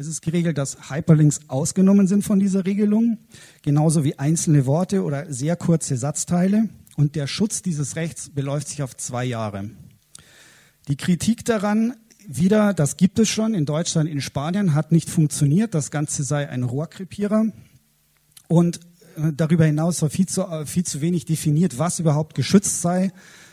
Es 0.00 0.06
ist 0.06 0.22
geregelt, 0.22 0.56
dass 0.56 0.88
Hyperlinks 0.88 1.40
ausgenommen 1.48 2.06
sind 2.06 2.24
von 2.24 2.40
dieser 2.40 2.64
Regelung, 2.64 3.18
genauso 3.60 4.02
wie 4.02 4.18
einzelne 4.18 4.64
Worte 4.64 5.04
oder 5.04 5.30
sehr 5.30 5.56
kurze 5.56 5.98
Satzteile. 5.98 6.70
Und 6.96 7.16
der 7.16 7.26
Schutz 7.26 7.60
dieses 7.60 7.96
Rechts 7.96 8.30
beläuft 8.30 8.68
sich 8.68 8.82
auf 8.82 8.96
zwei 8.96 9.26
Jahre. 9.26 9.68
Die 10.88 10.96
Kritik 10.96 11.44
daran, 11.44 11.96
wieder, 12.26 12.72
das 12.72 12.96
gibt 12.96 13.18
es 13.18 13.28
schon 13.28 13.52
in 13.52 13.66
Deutschland, 13.66 14.08
in 14.08 14.22
Spanien, 14.22 14.72
hat 14.72 14.90
nicht 14.90 15.10
funktioniert. 15.10 15.74
Das 15.74 15.90
Ganze 15.90 16.24
sei 16.24 16.48
ein 16.48 16.62
Rohrkrepierer. 16.62 17.52
Und 18.48 18.80
äh, 19.18 19.34
darüber 19.36 19.66
hinaus 19.66 20.00
war 20.00 20.08
viel 20.08 20.26
zu, 20.26 20.44
äh, 20.44 20.64
viel 20.64 20.84
zu 20.84 21.02
wenig 21.02 21.26
definiert, 21.26 21.78
was 21.78 21.98
überhaupt 21.98 22.34
geschützt 22.34 22.80
sei. 22.80 23.12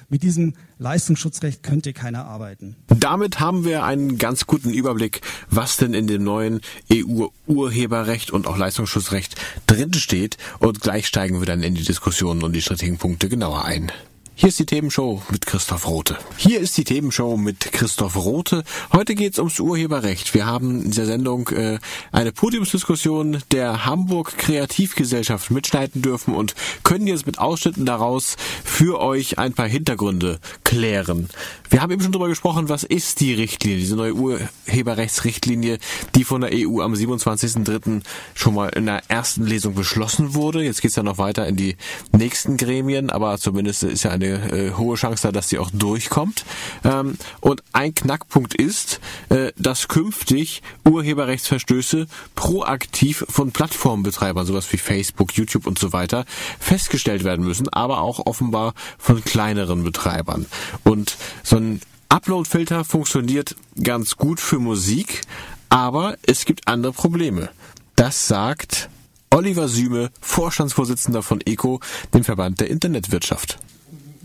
Mit 0.09 0.23
diesem 0.23 0.53
Leistungsschutzrecht 0.77 1.63
könnte 1.63 1.91
keiner 1.91 2.25
arbeiten. 2.25 2.77
Damit 2.87 3.41
haben 3.41 3.65
wir 3.65 3.83
einen 3.83 4.17
ganz 4.17 4.47
guten 4.47 4.69
Überblick, 4.69 5.19
was 5.49 5.75
denn 5.75 5.93
in 5.93 6.07
dem 6.07 6.23
neuen 6.23 6.61
EU-Urheberrecht 6.91 8.31
und 8.31 8.47
auch 8.47 8.57
Leistungsschutzrecht 8.57 9.35
drinsteht. 9.65 10.37
Und 10.59 10.79
gleich 10.79 11.07
steigen 11.07 11.41
wir 11.41 11.45
dann 11.45 11.61
in 11.61 11.75
die 11.75 11.83
Diskussionen 11.83 12.43
und 12.43 12.53
die 12.53 12.61
strittigen 12.61 12.97
Punkte 12.97 13.27
genauer 13.27 13.65
ein. 13.65 13.91
Hier 14.39 14.49
ist 14.49 14.59
die 14.59 14.67
Themenshow 14.67 15.23
mit 15.31 15.47
Christoph 15.47 15.87
Rote. 15.87 16.15
Hier 16.37 16.59
ist 16.59 16.77
die 16.77 16.83
Themenshow 16.83 17.37
mit 17.37 17.71
Christoph 17.71 18.15
Rote. 18.15 18.63
Heute 18.93 19.15
geht 19.15 19.33
es 19.33 19.39
ums 19.39 19.59
Urheberrecht. 19.59 20.35
Wir 20.35 20.45
haben 20.45 20.83
in 20.83 20.91
dieser 20.91 21.07
Sendung 21.07 21.49
äh, 21.49 21.79
eine 22.11 22.31
Podiumsdiskussion 22.31 23.39
der 23.51 23.87
Hamburg 23.87 24.37
Kreativgesellschaft 24.37 25.49
mitschneiden 25.49 26.03
dürfen 26.03 26.35
und 26.35 26.53
können 26.83 27.07
jetzt 27.07 27.25
mit 27.25 27.39
Ausschnitten 27.39 27.87
daraus 27.87 28.37
für 28.63 29.01
euch 29.01 29.39
ein 29.39 29.53
paar 29.53 29.67
Hintergründe 29.67 30.39
klären. 30.63 31.29
Wir 31.71 31.81
haben 31.81 31.91
eben 31.91 32.03
schon 32.03 32.11
darüber 32.11 32.29
gesprochen, 32.29 32.69
was 32.69 32.83
ist 32.83 33.19
die 33.21 33.33
Richtlinie, 33.33 33.79
diese 33.79 33.95
neue 33.95 34.13
Urheberrechtsrichtlinie, 34.13 35.79
die 36.13 36.23
von 36.23 36.41
der 36.41 36.51
EU 36.53 36.81
am 36.81 36.93
27.03. 36.93 38.03
schon 38.35 38.53
mal 38.53 38.69
in 38.69 38.85
der 38.85 39.01
ersten 39.07 39.47
Lesung 39.47 39.73
beschlossen 39.73 40.35
wurde. 40.35 40.63
Jetzt 40.63 40.83
geht 40.83 40.91
es 40.91 40.95
ja 40.95 41.01
noch 41.01 41.17
weiter 41.17 41.47
in 41.47 41.55
die 41.55 41.75
nächsten 42.15 42.57
Gremien, 42.57 43.09
aber 43.09 43.39
zumindest 43.39 43.81
ist 43.81 44.03
ja 44.03 44.11
eine 44.11 44.26
äh, 44.27 44.73
hohe 44.73 44.95
Chance 44.95 45.23
da, 45.23 45.31
dass 45.31 45.49
sie 45.49 45.59
auch 45.59 45.69
durchkommt. 45.71 46.45
Ähm, 46.83 47.17
und 47.41 47.63
ein 47.73 47.93
Knackpunkt 47.93 48.55
ist, 48.55 48.99
äh, 49.29 49.51
dass 49.57 49.87
künftig 49.87 50.61
Urheberrechtsverstöße 50.85 52.07
proaktiv 52.35 53.25
von 53.29 53.51
Plattformbetreibern, 53.51 54.45
sowas 54.45 54.71
wie 54.71 54.77
Facebook, 54.77 55.33
YouTube 55.33 55.67
und 55.67 55.79
so 55.79 55.93
weiter, 55.93 56.25
festgestellt 56.59 57.23
werden 57.23 57.45
müssen, 57.45 57.69
aber 57.69 58.01
auch 58.01 58.25
offenbar 58.25 58.73
von 58.97 59.23
kleineren 59.23 59.83
Betreibern. 59.83 60.45
Und 60.83 61.17
so 61.43 61.57
ein 61.57 61.81
Upload-Filter 62.09 62.85
funktioniert 62.85 63.55
ganz 63.81 64.15
gut 64.15 64.39
für 64.39 64.59
Musik, 64.59 65.21
aber 65.69 66.17
es 66.23 66.45
gibt 66.45 66.67
andere 66.67 66.93
Probleme. 66.93 67.49
Das 67.95 68.27
sagt 68.27 68.89
Oliver 69.29 69.67
Süme, 69.67 70.11
Vorstandsvorsitzender 70.21 71.21
von 71.21 71.41
ECO, 71.41 71.81
dem 72.13 72.23
Verband 72.23 72.61
der 72.61 72.69
Internetwirtschaft. 72.69 73.59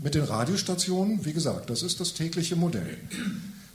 Mit 0.03 0.15
den 0.15 0.23
Radiostationen, 0.23 1.23
wie 1.23 1.31
gesagt, 1.31 1.69
das 1.69 1.81
ist 1.81 2.01
das 2.01 2.13
tägliche 2.13 2.57
Modell. 2.57 2.97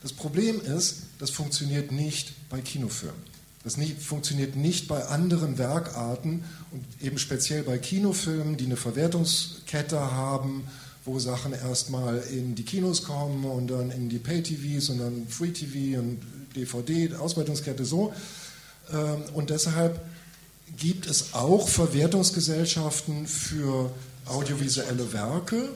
Das 0.03 0.13
Problem 0.13 0.61
ist, 0.61 1.05
das 1.19 1.31
funktioniert 1.31 1.91
nicht 1.91 2.35
bei 2.51 2.61
Kinofilmen. 2.61 3.39
Das 3.65 3.79
nicht, 3.79 4.03
funktioniert 4.03 4.55
nicht 4.55 4.89
bei 4.89 5.07
anderen 5.07 5.57
Werkarten 5.57 6.45
und 6.71 6.85
eben 7.01 7.17
speziell 7.17 7.63
bei 7.63 7.79
Kinofilmen, 7.79 8.59
die 8.59 8.67
eine 8.67 8.77
Verwertungskette 8.77 9.99
haben, 9.99 10.65
wo 11.07 11.19
Sachen 11.19 11.55
erstmal 11.55 12.19
in 12.31 12.55
die 12.55 12.63
Kinos 12.63 13.05
kommen 13.05 13.47
und 13.47 13.69
dann 13.69 13.91
in 13.91 14.11
die 14.11 14.19
Pay-TVs 14.19 14.91
und 14.91 14.99
dann 14.99 15.27
Free-TV 15.29 15.99
und 15.99 16.21
DVD, 16.55 17.15
Auswertungskette 17.15 17.87
so. 17.87 18.13
Ähm, 18.93 19.23
und 19.33 19.49
deshalb 19.49 19.99
gibt 20.77 21.07
es 21.07 21.33
auch 21.33 21.69
Verwertungsgesellschaften 21.69 23.27
für 23.27 23.91
audiovisuelle 24.27 25.11
Werke, 25.15 25.71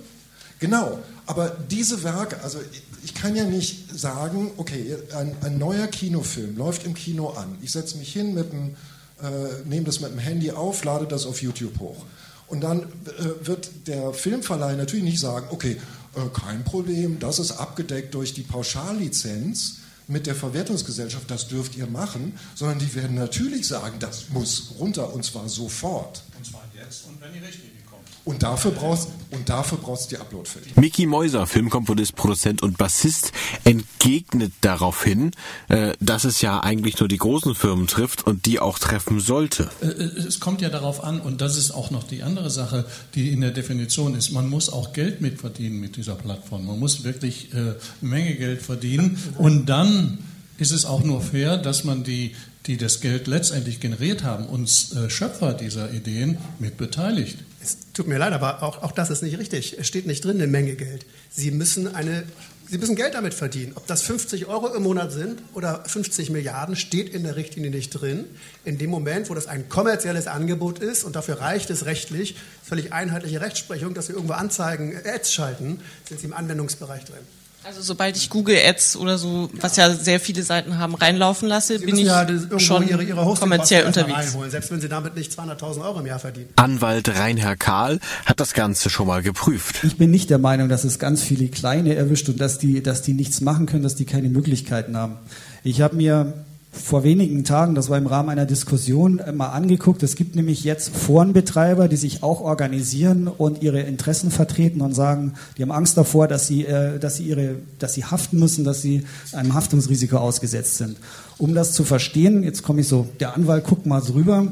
Genau, 0.63 1.01
aber 1.27 1.49
diese 1.49 2.05
Werke, 2.05 2.41
also 2.45 2.61
ich 3.03 3.15
kann 3.15 3.35
ja 3.35 3.45
nicht 3.45 3.99
sagen, 3.99 4.53
okay, 4.59 4.97
ein, 5.13 5.35
ein 5.41 5.59
neuer 5.59 5.89
Kinofilm 5.89 6.57
läuft 6.57 6.87
im 6.87 6.95
Kino 6.95 7.31
an. 7.31 7.59
Ich 7.63 7.73
setze 7.73 7.99
mich 7.99 8.13
hin, 8.13 8.33
mit 8.33 8.53
dem, 8.53 8.77
äh, 9.21 9.69
nehme 9.69 9.87
das 9.87 9.99
mit 9.99 10.13
dem 10.13 10.21
Handy 10.21 10.53
auf, 10.53 10.85
lade 10.85 11.09
das 11.09 11.27
auf 11.27 11.43
YouTube 11.43 11.81
hoch. 11.81 12.05
Und 12.47 12.61
dann 12.61 12.83
äh, 12.83 13.45
wird 13.45 13.89
der 13.89 14.13
Filmverleih 14.13 14.77
natürlich 14.77 15.05
nicht 15.05 15.19
sagen, 15.19 15.49
okay, 15.51 15.79
äh, 16.15 16.21
kein 16.33 16.63
Problem, 16.63 17.19
das 17.19 17.41
ist 17.41 17.51
abgedeckt 17.51 18.15
durch 18.15 18.33
die 18.33 18.43
Pauschallizenz 18.43 19.79
mit 20.07 20.29
der 20.29 20.37
Verwertungsgesellschaft, 20.37 21.29
das 21.29 21.49
dürft 21.49 21.77
ihr 21.77 21.89
machen, 21.89 22.39
sondern 22.55 22.79
die 22.79 22.95
werden 22.95 23.17
natürlich 23.17 23.67
sagen, 23.67 23.97
das 23.99 24.29
muss 24.29 24.75
runter 24.79 25.13
und 25.13 25.25
zwar 25.25 25.49
sofort. 25.49 26.23
Und 26.37 26.47
zwar 26.47 26.63
jetzt 26.75 27.07
und 27.07 27.21
wenn 27.21 27.33
die 27.33 27.39
Richtlinie 27.39 27.83
und 28.25 28.43
dafür 28.43 28.71
brauchst 28.71 29.09
und 29.31 29.49
dafür 29.49 29.79
brauchst 29.79 30.11
du 30.11 30.17
die 30.17 30.21
Uploadfilter. 30.21 30.81
Mickey 30.81 31.07
Mäuser, 31.07 31.47
Filmkomponist, 31.47 32.15
Produzent 32.15 32.63
und 32.63 32.79
Bassist, 32.79 33.33
entgegnet 33.65 34.53
daraufhin, 34.61 35.33
äh, 35.69 35.95
dass 36.01 36.25
es 36.25 36.41
ja 36.41 36.61
eigentlich 36.61 36.99
nur 37.01 37.09
die 37.09 37.17
großen 37.17 37.55
Firmen 37.55 37.87
trifft 37.87 38.27
und 38.27 38.47
die 38.47 38.61
auch 38.61 38.79
treffen 38.79 39.19
sollte. 39.19 39.71
Äh, 39.81 39.87
äh, 39.87 40.05
es 40.27 40.39
kommt 40.39 40.61
ja 40.61 40.69
darauf 40.69 41.03
an, 41.03 41.21
und 41.21 41.41
das 41.41 41.57
ist 41.57 41.73
auch 41.73 41.91
noch 41.91 42.05
die 42.05 42.23
andere 42.23 42.51
Sache, 42.51 42.85
die 43.15 43.31
in 43.31 43.41
der 43.41 43.51
Definition 43.51 44.15
ist, 44.15 44.31
man 44.31 44.49
muss 44.49 44.71
auch 44.71 44.93
Geld 44.93 45.21
mitverdienen 45.21 45.81
mit 45.81 45.97
dieser 45.97 46.15
Plattform. 46.15 46.67
Man 46.67 46.79
muss 46.79 47.05
wirklich 47.05 47.53
äh, 47.53 47.57
eine 47.57 47.77
Menge 48.01 48.35
Geld 48.37 48.63
verdienen 48.63 49.19
und 49.39 49.67
dann 49.67 50.19
ist 50.59 50.71
es 50.71 50.85
auch 50.85 51.03
nur 51.03 51.21
fair, 51.21 51.57
dass 51.57 51.83
man 51.83 52.05
die 52.05 52.37
die 52.67 52.77
das 52.77 53.01
Geld 53.01 53.27
letztendlich 53.27 53.81
generiert 53.81 54.23
haben, 54.23 54.47
uns 54.47 54.95
äh, 54.95 55.11
Schöpfer 55.11 55.55
dieser 55.55 55.93
Ideen 55.93 56.39
mit 56.59 56.77
beteiligt. 56.77 57.39
Es 57.63 57.79
tut 57.93 58.07
mir 58.07 58.19
leid, 58.19 58.33
aber 58.33 58.63
auch, 58.63 58.83
auch 58.83 58.93
das 58.93 59.11
ist 59.11 59.23
nicht 59.23 59.39
richtig. 59.39 59.79
Es 59.79 59.87
steht 59.87 60.07
nicht 60.07 60.25
drin 60.25 60.37
eine 60.37 60.47
Menge 60.47 60.75
Geld. 60.75 61.07
Sie 61.31 61.51
müssen 61.51 61.95
eine 61.95 62.25
Sie 62.73 62.79
müssen 62.79 62.97
Geld 62.97 63.13
damit 63.13 63.35
verdienen. 63.35 63.73
Ob 63.75 63.87
das 63.87 64.01
50 64.01 64.47
Euro 64.47 64.75
im 64.75 64.85
Monat 64.85 65.13
sind 65.13 65.43
oder 65.53 65.85
50 65.85 66.31
Milliarden, 66.31 66.75
steht 66.75 67.11
in 67.11 67.23
der 67.23 67.37
Richtlinie 67.37 67.71
nicht 67.71 67.91
drin. 67.91 68.25
In 68.65 68.79
dem 68.79 68.89
Moment, 68.89 69.29
wo 69.29 69.35
das 69.35 69.47
ein 69.47 69.69
kommerzielles 69.69 70.27
Angebot 70.27 70.79
ist 70.79 71.05
und 71.05 71.15
dafür 71.15 71.43
reicht 71.43 71.69
es 71.69 71.85
rechtlich, 71.85 72.35
völlig 72.63 72.95
einheitliche 72.95 73.43
Rechtsprechung, 73.43 73.93
dass 73.93 74.07
Sie 74.07 74.15
irgendwo 74.15 74.33
Anzeigen, 74.33 74.97
Ads 75.05 75.35
schalten, 75.35 75.81
sind 76.09 76.21
Sie 76.21 76.27
im 76.27 76.33
Anwendungsbereich 76.33 77.05
drin. 77.05 77.21
Also 77.65 77.81
sobald 77.81 78.17
ich 78.17 78.29
Google 78.29 78.57
Ads 78.57 78.97
oder 78.97 79.19
so, 79.19 79.49
was 79.53 79.77
ja 79.77 79.91
sehr 79.91 80.19
viele 80.19 80.43
Seiten 80.43 80.79
haben, 80.79 80.95
reinlaufen 80.95 81.49
lasse, 81.49 81.79
Sie 81.79 81.87
bin 81.87 81.97
ich 81.97 82.07
ja 82.07 82.27
schon 82.59 82.89
ihre, 82.89 83.05
ihre 83.05 83.35
kommerziell 83.35 83.87
unterwegs. 83.87 84.19
Reinholen, 84.19 84.51
selbst 84.51 84.71
wenn 84.73 84.81
Sie 84.81 84.89
damit 84.89 85.15
nicht 85.15 85.33
200.000 85.33 85.85
Euro 85.85 86.01
im 86.01 86.07
Jahr 86.07 86.19
verdienen. 86.19 86.49
Anwalt 86.57 87.09
Reinhard 87.09 87.61
Karl 87.61 88.01
hat 88.27 88.41
das 88.41 88.55
Ganze 88.55 88.91
schon 88.91 89.07
mal 89.07 89.23
geprüft. 89.23 89.85
Ich 89.85 89.97
bin 89.97 90.11
nicht 90.11 90.29
der 90.31 90.39
Meinung, 90.39 90.69
dass 90.69 90.83
es 90.83 90.99
ganz 90.99 91.23
viele 91.23 91.49
Kleine 91.49 91.95
erwischt 91.95 92.29
und 92.29 92.41
dass 92.41 92.59
die, 92.59 92.83
dass 92.83 93.03
die 93.03 93.13
nichts 93.13 93.41
machen 93.41 93.67
können, 93.67 93.85
dass 93.85 93.95
die 93.95 94.07
keine 94.07 94.29
Möglichkeiten 94.29 94.97
haben. 94.97 95.19
Ich 95.63 95.81
habe 95.81 95.95
mir 95.95 96.45
vor 96.75 97.05
wenigen 97.05 97.45
Tagen, 97.45 97.75
das 97.75 97.91
war 97.91 97.99
im 97.99 98.07
Rahmen 98.07 98.31
einer 98.31 98.47
Diskussion, 98.47 99.19
äh, 99.19 99.31
mal 99.31 99.51
angeguckt. 99.51 100.03
Es 100.03 100.17
gibt 100.17 100.35
nämlich 100.35 100.65
jetzt 100.65 100.97
Forenbetreiber, 100.97 101.87
die 101.87 101.97
sich 101.97 102.23
auch 102.23 102.41
organisieren 102.41 103.29
und 103.29 103.63
ihre 103.63 103.81
Interessen 103.81 104.31
vertreten 104.31 104.81
und 104.81 104.95
sagen, 104.95 105.35
die 105.57 105.63
haben 105.63 105.71
Angst 105.71 105.99
davor, 105.99 106.29
dass 106.29 106.47
sie, 106.47 106.65
äh, 106.65 106.99
dass 106.99 107.17
sie, 107.17 107.25
ihre, 107.25 107.57
dass 107.79 107.93
sie 107.93 108.05
haften 108.07 108.39
müssen, 108.39 108.65
dass 108.65 108.81
sie 108.81 109.05
einem 109.33 109.53
Haftungsrisiko 109.53 110.17
ausgesetzt 110.17 110.79
sind. 110.79 110.97
Um 111.37 111.55
das 111.55 111.75
zu 111.75 111.85
verstehen, 111.85 112.43
jetzt 112.43 112.63
komme 112.63 112.81
ich 112.81 112.89
so, 112.89 113.07
der 113.21 113.35
Anwalt 113.37 113.65
guckt 113.65 113.85
mal 113.85 114.01
drüber. 114.01 114.51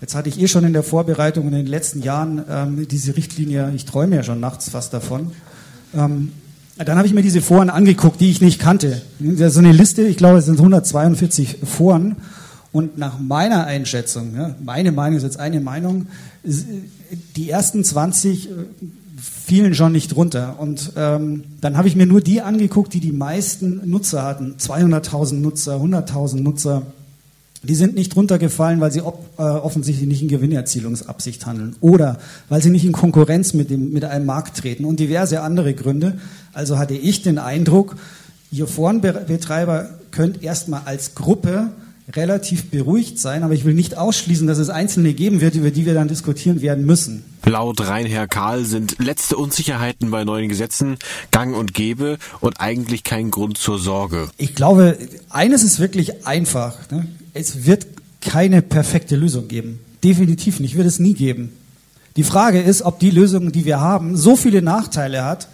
Jetzt 0.00 0.14
hatte 0.14 0.30
ich 0.30 0.40
eh 0.40 0.48
schon 0.48 0.64
in 0.64 0.72
der 0.72 0.82
Vorbereitung 0.82 1.46
in 1.48 1.52
den 1.52 1.66
letzten 1.66 2.02
Jahren 2.02 2.44
ähm, 2.48 2.88
diese 2.88 3.14
Richtlinie, 3.14 3.72
ich 3.76 3.84
träume 3.84 4.16
ja 4.16 4.22
schon 4.22 4.40
nachts 4.40 4.70
fast 4.70 4.94
davon. 4.94 5.32
Ähm, 5.94 6.32
dann 6.84 6.96
habe 6.96 7.06
ich 7.06 7.14
mir 7.14 7.22
diese 7.22 7.42
Foren 7.42 7.70
angeguckt, 7.70 8.20
die 8.20 8.30
ich 8.30 8.40
nicht 8.40 8.60
kannte. 8.60 9.02
So 9.20 9.58
eine 9.58 9.72
Liste, 9.72 10.02
ich 10.02 10.16
glaube, 10.16 10.38
es 10.38 10.46
sind 10.46 10.58
142 10.58 11.58
Foren. 11.64 12.16
Und 12.70 12.98
nach 12.98 13.18
meiner 13.18 13.66
Einschätzung, 13.66 14.54
meine 14.62 14.92
Meinung 14.92 15.16
ist 15.16 15.22
jetzt 15.22 15.40
eine 15.40 15.60
Meinung, 15.60 16.06
die 17.36 17.50
ersten 17.50 17.82
20 17.82 18.50
äh, 18.50 18.52
fielen 19.20 19.74
schon 19.74 19.92
nicht 19.92 20.14
runter. 20.14 20.56
Und 20.58 20.92
ähm, 20.96 21.44
dann 21.60 21.76
habe 21.76 21.88
ich 21.88 21.96
mir 21.96 22.06
nur 22.06 22.20
die 22.20 22.42
angeguckt, 22.42 22.92
die 22.94 23.00
die 23.00 23.12
meisten 23.12 23.80
Nutzer 23.88 24.22
hatten. 24.22 24.56
200.000 24.58 25.34
Nutzer, 25.34 25.76
100.000 25.76 26.40
Nutzer. 26.40 26.82
Die 27.64 27.74
sind 27.74 27.96
nicht 27.96 28.14
runtergefallen, 28.14 28.80
weil 28.80 28.92
sie 28.92 29.02
ob, 29.02 29.26
äh, 29.38 29.42
offensichtlich 29.42 30.06
nicht 30.06 30.22
in 30.22 30.28
Gewinnerzielungsabsicht 30.28 31.44
handeln 31.44 31.74
oder 31.80 32.18
weil 32.48 32.62
sie 32.62 32.70
nicht 32.70 32.84
in 32.84 32.92
Konkurrenz 32.92 33.52
mit, 33.52 33.70
dem, 33.70 33.92
mit 33.92 34.04
einem 34.04 34.26
Markt 34.26 34.58
treten 34.58 34.84
und 34.84 35.00
diverse 35.00 35.40
andere 35.40 35.74
Gründe. 35.74 36.18
Also 36.58 36.76
hatte 36.76 36.94
ich 36.94 37.22
den 37.22 37.38
Eindruck, 37.38 37.94
ihr 38.50 38.66
Forenbetreiber 38.66 39.90
könnt 40.10 40.42
erstmal 40.42 40.82
als 40.86 41.14
Gruppe 41.14 41.70
relativ 42.16 42.72
beruhigt 42.72 43.20
sein, 43.20 43.44
aber 43.44 43.54
ich 43.54 43.64
will 43.64 43.74
nicht 43.74 43.96
ausschließen, 43.96 44.48
dass 44.48 44.58
es 44.58 44.68
Einzelne 44.68 45.14
geben 45.14 45.40
wird, 45.40 45.54
über 45.54 45.70
die 45.70 45.86
wir 45.86 45.94
dann 45.94 46.08
diskutieren 46.08 46.60
werden 46.60 46.84
müssen. 46.84 47.22
Laut 47.44 47.80
Reinherr 47.86 48.26
Karl 48.26 48.64
sind 48.64 48.96
letzte 48.98 49.36
Unsicherheiten 49.36 50.10
bei 50.10 50.24
neuen 50.24 50.48
Gesetzen 50.48 50.96
gang 51.30 51.54
und 51.56 51.74
gäbe 51.74 52.18
und 52.40 52.60
eigentlich 52.60 53.04
kein 53.04 53.30
Grund 53.30 53.56
zur 53.56 53.78
Sorge. 53.78 54.28
Ich 54.36 54.56
glaube, 54.56 54.98
eines 55.30 55.62
ist 55.62 55.78
wirklich 55.78 56.26
einfach. 56.26 56.90
Ne? 56.90 57.06
Es 57.34 57.66
wird 57.66 57.86
keine 58.20 58.62
perfekte 58.62 59.14
Lösung 59.14 59.46
geben. 59.46 59.78
Definitiv 60.02 60.58
nicht, 60.58 60.76
wird 60.76 60.88
es 60.88 60.98
nie 60.98 61.14
geben. 61.14 61.52
Die 62.16 62.24
Frage 62.24 62.60
ist, 62.60 62.82
ob 62.82 62.98
die 62.98 63.10
Lösung, 63.10 63.52
die 63.52 63.64
wir 63.64 63.78
haben, 63.78 64.16
so 64.16 64.34
viele 64.34 64.60
Nachteile 64.60 65.24
hat, 65.24 65.46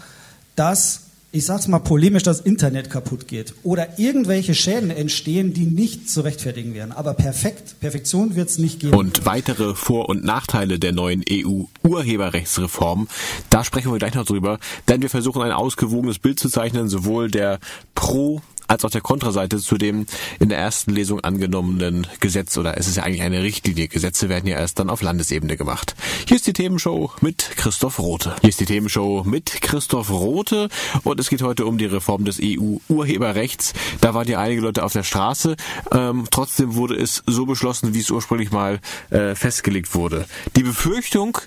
dass 0.56 1.00
ich 1.34 1.46
sag's 1.46 1.66
mal 1.66 1.80
polemisch, 1.80 2.22
das 2.22 2.38
Internet 2.38 2.90
kaputt 2.90 3.26
geht 3.26 3.54
oder 3.64 3.98
irgendwelche 3.98 4.54
Schäden 4.54 4.90
entstehen, 4.90 5.52
die 5.52 5.66
nicht 5.66 6.08
zu 6.08 6.20
rechtfertigen 6.20 6.74
wären. 6.74 6.92
Aber 6.92 7.12
perfekt, 7.14 7.80
Perfektion 7.80 8.36
wird's 8.36 8.58
nicht 8.58 8.78
geben. 8.78 8.94
Und 8.94 9.26
weitere 9.26 9.74
Vor- 9.74 10.08
und 10.08 10.22
Nachteile 10.24 10.78
der 10.78 10.92
neuen 10.92 11.24
EU-Urheberrechtsreform, 11.28 13.08
da 13.50 13.64
sprechen 13.64 13.90
wir 13.90 13.98
gleich 13.98 14.14
noch 14.14 14.26
drüber, 14.26 14.60
denn 14.86 15.02
wir 15.02 15.10
versuchen 15.10 15.42
ein 15.42 15.50
ausgewogenes 15.50 16.20
Bild 16.20 16.38
zu 16.38 16.48
zeichnen, 16.48 16.88
sowohl 16.88 17.28
der 17.32 17.58
Pro- 17.96 18.40
als 18.68 18.84
auch 18.84 18.90
der 18.90 19.00
Kontraseite 19.00 19.58
zu 19.58 19.76
dem 19.76 20.06
in 20.40 20.48
der 20.48 20.58
ersten 20.58 20.92
Lesung 20.92 21.20
angenommenen 21.20 22.06
Gesetz 22.20 22.56
oder 22.56 22.76
es 22.78 22.88
ist 22.88 22.96
ja 22.96 23.02
eigentlich 23.02 23.22
eine 23.22 23.42
Richtlinie. 23.42 23.88
Gesetze 23.88 24.28
werden 24.28 24.46
ja 24.46 24.58
erst 24.58 24.78
dann 24.78 24.90
auf 24.90 25.02
Landesebene 25.02 25.56
gemacht. 25.56 25.94
Hier 26.26 26.36
ist 26.36 26.46
die 26.46 26.52
Themenshow 26.52 27.12
mit 27.20 27.50
Christoph 27.56 27.98
Rote. 27.98 28.34
Hier 28.40 28.50
ist 28.50 28.60
die 28.60 28.66
Themenshow 28.66 29.24
mit 29.24 29.60
Christoph 29.60 30.10
Rote 30.10 30.68
und 31.02 31.20
es 31.20 31.28
geht 31.28 31.42
heute 31.42 31.66
um 31.66 31.78
die 31.78 31.86
Reform 31.86 32.24
des 32.24 32.40
EU-Urheberrechts. 32.42 33.72
Da 34.00 34.14
waren 34.14 34.28
ja 34.28 34.40
einige 34.40 34.62
Leute 34.62 34.84
auf 34.84 34.92
der 34.92 35.02
Straße. 35.02 35.56
Ähm, 35.92 36.26
trotzdem 36.30 36.74
wurde 36.74 36.96
es 36.96 37.22
so 37.26 37.46
beschlossen, 37.46 37.94
wie 37.94 38.00
es 38.00 38.10
ursprünglich 38.10 38.50
mal 38.50 38.80
äh, 39.10 39.34
festgelegt 39.34 39.94
wurde. 39.94 40.26
Die 40.56 40.62
Befürchtung, 40.62 41.38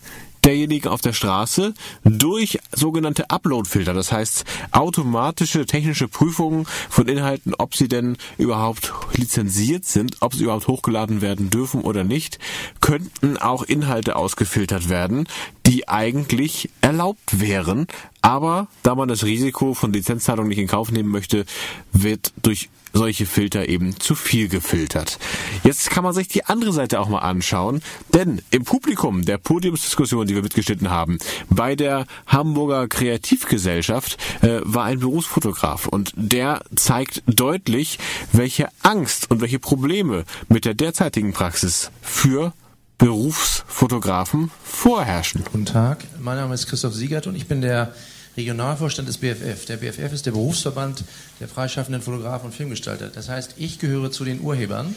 derjenigen 0.47 0.87
auf 0.87 1.01
der 1.01 1.11
Straße 1.11 1.73
durch 2.05 2.59
sogenannte 2.73 3.29
Upload-Filter, 3.29 3.93
das 3.93 4.13
heißt 4.13 4.45
automatische 4.71 5.65
technische 5.65 6.07
Prüfungen 6.07 6.65
von 6.89 7.09
Inhalten, 7.09 7.53
ob 7.57 7.75
sie 7.75 7.89
denn 7.89 8.17
überhaupt 8.37 8.93
lizenziert 9.13 9.83
sind, 9.83 10.15
ob 10.21 10.33
sie 10.33 10.45
überhaupt 10.45 10.69
hochgeladen 10.69 11.21
werden 11.21 11.49
dürfen 11.49 11.81
oder 11.81 12.05
nicht, 12.05 12.39
könnten 12.79 13.37
auch 13.37 13.63
Inhalte 13.63 14.15
ausgefiltert 14.15 14.87
werden, 14.87 15.27
die 15.65 15.89
eigentlich 15.89 16.69
erlaubt 16.79 17.41
wären, 17.41 17.85
aber 18.21 18.67
da 18.83 18.95
man 18.95 19.09
das 19.09 19.25
Risiko 19.25 19.73
von 19.73 19.91
Lizenzzahlungen 19.91 20.47
nicht 20.47 20.59
in 20.59 20.67
Kauf 20.67 20.91
nehmen 20.91 21.09
möchte, 21.09 21.45
wird 21.91 22.31
durch 22.41 22.69
solche 22.93 23.25
Filter 23.25 23.67
eben 23.69 23.99
zu 23.99 24.15
viel 24.15 24.47
gefiltert. 24.47 25.19
Jetzt 25.63 25.89
kann 25.89 26.03
man 26.03 26.13
sich 26.13 26.27
die 26.27 26.45
andere 26.45 26.73
Seite 26.73 26.99
auch 26.99 27.09
mal 27.09 27.19
anschauen, 27.19 27.81
denn 28.13 28.41
im 28.51 28.63
Publikum 28.63 29.25
der 29.25 29.37
Podiumsdiskussion, 29.37 30.27
die 30.27 30.35
wir 30.35 30.41
mitgeschnitten 30.41 30.89
haben, 30.89 31.17
bei 31.49 31.75
der 31.75 32.05
Hamburger 32.25 32.87
Kreativgesellschaft 32.87 34.17
äh, 34.41 34.59
war 34.63 34.85
ein 34.85 34.99
Berufsfotograf 34.99 35.87
und 35.87 36.13
der 36.15 36.61
zeigt 36.75 37.23
deutlich, 37.27 37.99
welche 38.31 38.69
Angst 38.83 39.29
und 39.31 39.41
welche 39.41 39.59
Probleme 39.59 40.25
mit 40.49 40.65
der 40.65 40.73
derzeitigen 40.73 41.33
Praxis 41.33 41.91
für 42.01 42.53
Berufsfotografen 42.97 44.49
vorherrschen. 44.63 45.43
Guten 45.51 45.65
Tag, 45.65 46.03
mein 46.19 46.37
Name 46.37 46.55
ist 46.55 46.67
Christoph 46.67 46.93
Siegert 46.93 47.27
und 47.27 47.35
ich 47.35 47.47
bin 47.47 47.61
der 47.61 47.93
Regionalvorstand 48.37 49.09
des 49.09 49.17
BFF. 49.17 49.65
Der 49.65 49.77
BFF 49.77 50.13
ist 50.13 50.27
der 50.27 50.31
Berufsverband 50.31 51.03
der 51.39 51.47
freischaffenden 51.47 52.03
Fotografen 52.03 52.47
und 52.47 52.53
Filmgestalter. 52.53 53.09
Das 53.09 53.29
heißt, 53.29 53.55
ich 53.57 53.79
gehöre 53.79 54.11
zu 54.11 54.23
den 54.23 54.41
Urhebern 54.41 54.93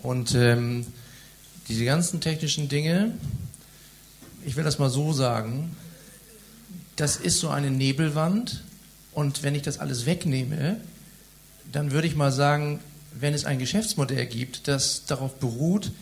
und 0.00 0.34
ähm, 0.34 0.86
diese 1.68 1.84
ganzen 1.84 2.20
technischen 2.20 2.68
Dinge, 2.68 3.12
ich 4.44 4.56
will 4.56 4.64
das 4.64 4.78
mal 4.78 4.90
so 4.90 5.12
sagen, 5.12 5.76
das 6.96 7.16
ist 7.16 7.38
so 7.38 7.50
eine 7.50 7.70
Nebelwand 7.70 8.64
und 9.12 9.42
wenn 9.42 9.54
ich 9.54 9.62
das 9.62 9.78
alles 9.78 10.06
wegnehme, 10.06 10.78
dann 11.70 11.92
würde 11.92 12.08
ich 12.08 12.16
mal 12.16 12.32
sagen, 12.32 12.80
wenn 13.18 13.34
es 13.34 13.44
ein 13.44 13.58
Geschäftsmodell 13.58 14.26
gibt, 14.26 14.66
das 14.66 15.04
darauf 15.04 15.38
beruht, 15.38 15.92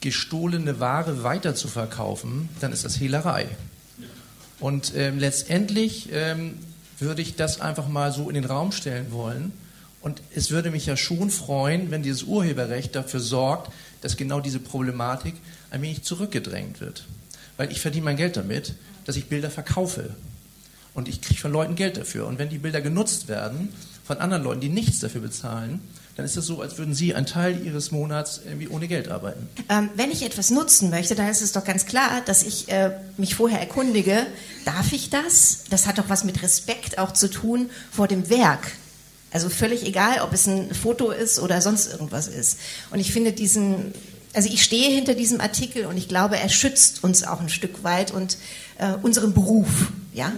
gestohlene 0.00 0.78
Ware 0.78 1.22
weiter 1.22 1.54
zu 1.54 1.68
verkaufen, 1.68 2.50
dann 2.60 2.72
ist 2.72 2.84
das 2.84 3.00
Hehlerei. 3.00 3.48
Und 4.62 4.92
ähm, 4.94 5.18
letztendlich 5.18 6.10
ähm, 6.12 6.54
würde 7.00 7.20
ich 7.20 7.34
das 7.34 7.60
einfach 7.60 7.88
mal 7.88 8.12
so 8.12 8.28
in 8.28 8.34
den 8.34 8.44
Raum 8.44 8.70
stellen 8.70 9.10
wollen. 9.10 9.52
Und 10.00 10.22
es 10.36 10.52
würde 10.52 10.70
mich 10.70 10.86
ja 10.86 10.96
schon 10.96 11.30
freuen, 11.30 11.90
wenn 11.90 12.04
dieses 12.04 12.22
Urheberrecht 12.22 12.94
dafür 12.94 13.18
sorgt, 13.18 13.72
dass 14.02 14.16
genau 14.16 14.38
diese 14.38 14.60
Problematik 14.60 15.34
ein 15.70 15.82
wenig 15.82 16.04
zurückgedrängt 16.04 16.80
wird. 16.80 17.06
Weil 17.56 17.72
ich 17.72 17.80
verdiene 17.80 18.04
mein 18.04 18.16
Geld 18.16 18.36
damit, 18.36 18.74
dass 19.04 19.16
ich 19.16 19.26
Bilder 19.26 19.50
verkaufe. 19.50 20.14
Und 20.94 21.08
ich 21.08 21.20
kriege 21.20 21.40
von 21.40 21.50
Leuten 21.50 21.74
Geld 21.74 21.96
dafür. 21.96 22.28
Und 22.28 22.38
wenn 22.38 22.48
die 22.48 22.58
Bilder 22.58 22.80
genutzt 22.80 23.26
werden 23.26 23.68
von 24.04 24.18
anderen 24.18 24.42
Leuten, 24.42 24.60
die 24.60 24.68
nichts 24.68 25.00
dafür 25.00 25.20
bezahlen, 25.20 25.80
dann 26.16 26.26
ist 26.26 26.36
es 26.36 26.44
so, 26.44 26.60
als 26.60 26.76
würden 26.76 26.94
Sie 26.94 27.14
einen 27.14 27.26
Teil 27.26 27.64
Ihres 27.64 27.90
Monats 27.90 28.42
irgendwie 28.44 28.68
ohne 28.68 28.86
Geld 28.86 29.08
arbeiten. 29.08 29.48
Ähm, 29.70 29.88
wenn 29.96 30.10
ich 30.10 30.22
etwas 30.22 30.50
nutzen 30.50 30.90
möchte, 30.90 31.14
dann 31.14 31.28
ist 31.28 31.40
es 31.40 31.52
doch 31.52 31.64
ganz 31.64 31.86
klar, 31.86 32.20
dass 32.26 32.42
ich 32.42 32.70
äh, 32.70 32.90
mich 33.16 33.34
vorher 33.34 33.60
erkundige, 33.60 34.26
darf 34.64 34.92
ich 34.92 35.08
das? 35.08 35.64
Das 35.70 35.86
hat 35.86 35.98
doch 35.98 36.08
was 36.08 36.24
mit 36.24 36.42
Respekt 36.42 36.98
auch 36.98 37.12
zu 37.12 37.30
tun 37.30 37.70
vor 37.90 38.08
dem 38.08 38.28
Werk. 38.28 38.72
Also 39.32 39.48
völlig 39.48 39.86
egal, 39.86 40.20
ob 40.20 40.34
es 40.34 40.46
ein 40.46 40.74
Foto 40.74 41.10
ist 41.10 41.38
oder 41.38 41.62
sonst 41.62 41.90
irgendwas 41.90 42.28
ist. 42.28 42.58
Und 42.90 42.98
ich 42.98 43.12
finde 43.12 43.32
diesen, 43.32 43.94
also 44.34 44.50
ich 44.50 44.62
stehe 44.62 44.90
hinter 44.94 45.14
diesem 45.14 45.40
Artikel 45.40 45.86
und 45.86 45.96
ich 45.96 46.08
glaube, 46.08 46.36
er 46.36 46.50
schützt 46.50 47.02
uns 47.02 47.24
auch 47.24 47.40
ein 47.40 47.48
Stück 47.48 47.82
weit 47.82 48.10
und 48.10 48.36
äh, 48.78 48.92
unseren 49.00 49.32
Beruf, 49.32 49.90
ja. 50.12 50.32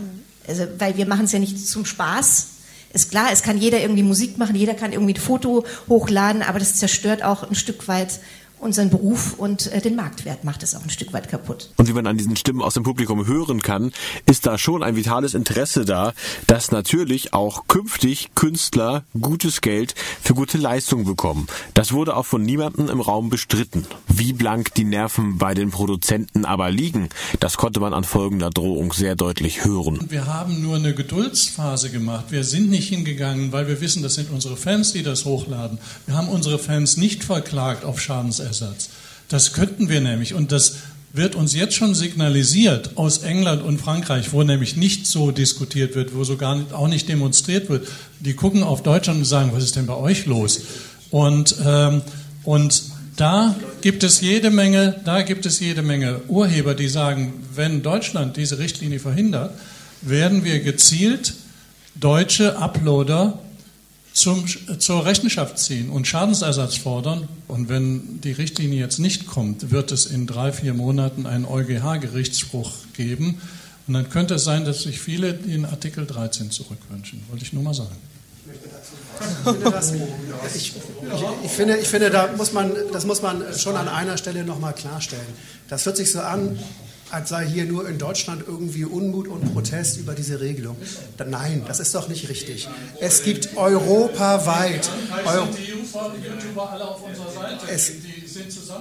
Also, 0.46 0.66
weil 0.78 0.96
wir 0.96 1.06
machen 1.06 1.24
es 1.24 1.32
ja 1.32 1.38
nicht 1.38 1.66
zum 1.66 1.86
Spaß, 1.86 2.46
ist 2.94 3.10
klar, 3.10 3.28
es 3.32 3.42
kann 3.42 3.58
jeder 3.58 3.80
irgendwie 3.80 4.02
Musik 4.02 4.38
machen, 4.38 4.54
jeder 4.54 4.74
kann 4.74 4.92
irgendwie 4.92 5.14
ein 5.14 5.20
Foto 5.20 5.64
hochladen, 5.88 6.42
aber 6.42 6.58
das 6.58 6.76
zerstört 6.76 7.22
auch 7.22 7.42
ein 7.42 7.56
Stück 7.56 7.88
weit 7.88 8.20
unseren 8.64 8.88
Beruf 8.88 9.34
und 9.34 9.70
äh, 9.72 9.80
den 9.80 9.94
Marktwert 9.94 10.42
macht 10.42 10.62
es 10.62 10.74
auch 10.74 10.82
ein 10.82 10.90
Stück 10.90 11.12
weit 11.12 11.28
kaputt. 11.28 11.70
Und 11.76 11.86
wie 11.86 11.92
man 11.92 12.06
an 12.06 12.16
diesen 12.16 12.34
Stimmen 12.34 12.62
aus 12.62 12.74
dem 12.74 12.82
Publikum 12.82 13.26
hören 13.26 13.60
kann, 13.60 13.92
ist 14.24 14.46
da 14.46 14.56
schon 14.56 14.82
ein 14.82 14.96
vitales 14.96 15.34
Interesse 15.34 15.84
da, 15.84 16.14
dass 16.46 16.72
natürlich 16.72 17.34
auch 17.34 17.68
künftig 17.68 18.30
Künstler 18.34 19.04
gutes 19.20 19.60
Geld 19.60 19.94
für 20.22 20.32
gute 20.32 20.56
Leistungen 20.56 21.04
bekommen. 21.04 21.46
Das 21.74 21.92
wurde 21.92 22.16
auch 22.16 22.24
von 22.24 22.42
niemandem 22.42 22.88
im 22.88 23.00
Raum 23.02 23.28
bestritten. 23.28 23.86
Wie 24.08 24.32
blank 24.32 24.72
die 24.74 24.84
Nerven 24.84 25.36
bei 25.36 25.52
den 25.52 25.70
Produzenten 25.70 26.46
aber 26.46 26.70
liegen, 26.70 27.10
das 27.40 27.58
konnte 27.58 27.80
man 27.80 27.92
an 27.92 28.04
folgender 28.04 28.48
Drohung 28.48 28.94
sehr 28.94 29.14
deutlich 29.14 29.66
hören. 29.66 30.06
Wir 30.08 30.26
haben 30.26 30.62
nur 30.62 30.76
eine 30.76 30.94
Geduldsphase 30.94 31.90
gemacht. 31.90 32.26
Wir 32.30 32.44
sind 32.44 32.70
nicht 32.70 32.88
hingegangen, 32.88 33.52
weil 33.52 33.68
wir 33.68 33.82
wissen, 33.82 34.02
das 34.02 34.14
sind 34.14 34.30
unsere 34.30 34.56
Fans, 34.56 34.92
die 34.92 35.02
das 35.02 35.26
hochladen. 35.26 35.78
Wir 36.06 36.16
haben 36.16 36.28
unsere 36.28 36.58
Fans 36.58 36.96
nicht 36.96 37.24
verklagt 37.24 37.84
auf 37.84 38.00
Schadensersatz. 38.00 38.53
Das 39.28 39.52
könnten 39.52 39.88
wir 39.88 40.00
nämlich. 40.00 40.34
Und 40.34 40.52
das 40.52 40.76
wird 41.12 41.36
uns 41.36 41.54
jetzt 41.54 41.76
schon 41.76 41.94
signalisiert 41.94 42.96
aus 42.96 43.18
England 43.18 43.62
und 43.62 43.78
Frankreich, 43.78 44.32
wo 44.32 44.42
nämlich 44.42 44.76
nicht 44.76 45.06
so 45.06 45.30
diskutiert 45.30 45.94
wird, 45.94 46.14
wo 46.14 46.24
sogar 46.24 46.60
auch 46.72 46.88
nicht 46.88 47.08
demonstriert 47.08 47.68
wird. 47.68 47.86
Die 48.18 48.34
gucken 48.34 48.64
auf 48.64 48.82
Deutschland 48.82 49.20
und 49.20 49.24
sagen, 49.24 49.52
was 49.54 49.62
ist 49.62 49.76
denn 49.76 49.86
bei 49.86 49.94
euch 49.94 50.26
los? 50.26 50.62
Und, 51.10 51.54
ähm, 51.64 52.02
und 52.42 52.82
da 53.16 53.54
gibt 53.80 54.02
es 54.02 54.20
jede 54.20 54.50
Menge, 54.50 55.00
da 55.04 55.22
gibt 55.22 55.46
es 55.46 55.60
jede 55.60 55.82
Menge 55.82 56.20
Urheber, 56.26 56.74
die 56.74 56.88
sagen, 56.88 57.32
wenn 57.54 57.82
Deutschland 57.82 58.36
diese 58.36 58.58
Richtlinie 58.58 58.98
verhindert, 58.98 59.52
werden 60.02 60.44
wir 60.44 60.58
gezielt 60.58 61.34
deutsche 61.94 62.58
Uploader 62.58 63.38
zum, 64.14 64.46
zur 64.78 65.04
Rechenschaft 65.04 65.58
ziehen 65.58 65.90
und 65.90 66.06
Schadensersatz 66.06 66.76
fordern. 66.76 67.28
Und 67.48 67.68
wenn 67.68 68.20
die 68.22 68.32
Richtlinie 68.32 68.78
jetzt 68.78 68.98
nicht 68.98 69.26
kommt, 69.26 69.70
wird 69.70 69.92
es 69.92 70.06
in 70.06 70.26
drei, 70.26 70.52
vier 70.52 70.72
Monaten 70.72 71.26
einen 71.26 71.44
EuGH-Gerichtsspruch 71.44 72.72
geben. 72.96 73.42
Und 73.86 73.94
dann 73.94 74.08
könnte 74.08 74.36
es 74.36 74.44
sein, 74.44 74.64
dass 74.64 74.82
sich 74.82 75.00
viele 75.00 75.34
den 75.34 75.66
Artikel 75.66 76.06
13 76.06 76.50
zurückwünschen. 76.50 77.22
Wollte 77.28 77.44
ich 77.44 77.52
nur 77.52 77.62
mal 77.62 77.74
sagen. 77.74 77.96
Ich, 80.54 80.72
ich, 81.44 81.50
finde, 81.50 81.76
ich 81.76 81.88
finde, 81.88 82.10
da 82.10 82.30
muss 82.36 82.52
man, 82.52 82.72
das 82.92 83.04
muss 83.04 83.20
man 83.20 83.42
schon 83.58 83.76
an 83.76 83.88
einer 83.88 84.16
Stelle 84.16 84.44
nochmal 84.44 84.74
klarstellen. 84.74 85.26
Das 85.68 85.86
hört 85.86 85.96
sich 85.96 86.12
so 86.12 86.20
an, 86.20 86.58
als 87.14 87.28
sei 87.28 87.46
hier 87.46 87.64
nur 87.64 87.88
in 87.88 87.98
Deutschland 87.98 88.42
irgendwie 88.46 88.84
Unmut 88.84 89.28
und 89.28 89.52
Protest 89.52 89.98
über 89.98 90.14
diese 90.14 90.40
Regelung. 90.40 90.76
Nein, 91.24 91.62
das 91.66 91.78
ist 91.80 91.94
doch 91.94 92.08
nicht 92.08 92.28
richtig. 92.28 92.68
Es 93.00 93.22
gibt 93.22 93.56
europaweit. 93.56 94.90
Eu 95.24 95.46
die 95.54 95.72
YouTuber 95.72 96.70
alle 96.70 96.88
auf 96.88 97.02
unserer 97.02 97.30
Seite, 97.30 97.66
es, 97.68 97.92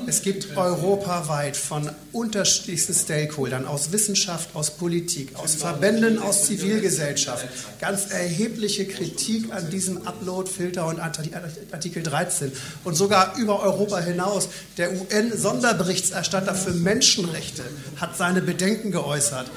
Es 0.07 0.21
gibt 0.21 0.57
europaweit 0.57 1.57
von 1.57 1.89
unterschiedlichsten 2.11 2.93
Stakeholdern 2.93 3.65
aus 3.65 3.91
Wissenschaft, 3.91 4.55
aus 4.55 4.71
Politik, 4.71 5.35
aus 5.35 5.55
Verbänden, 5.55 6.19
aus 6.19 6.45
Zivilgesellschaft 6.45 7.47
ganz 7.79 8.11
erhebliche 8.11 8.85
Kritik 8.85 9.51
an 9.51 9.69
diesem 9.69 10.07
Upload-Filter 10.07 10.87
und 10.87 10.99
Artikel 10.99 12.01
13 12.01 12.51
und 12.83 12.95
sogar 12.95 13.35
über 13.37 13.61
Europa 13.61 13.99
hinaus. 13.99 14.47
Der 14.77 14.91
UN-Sonderberichterstatter 14.91 16.55
für 16.55 16.71
Menschenrechte 16.71 17.63
hat 17.97 18.17
seine 18.17 18.41
Bedenken 18.41 18.91
geäußert. 18.91 19.51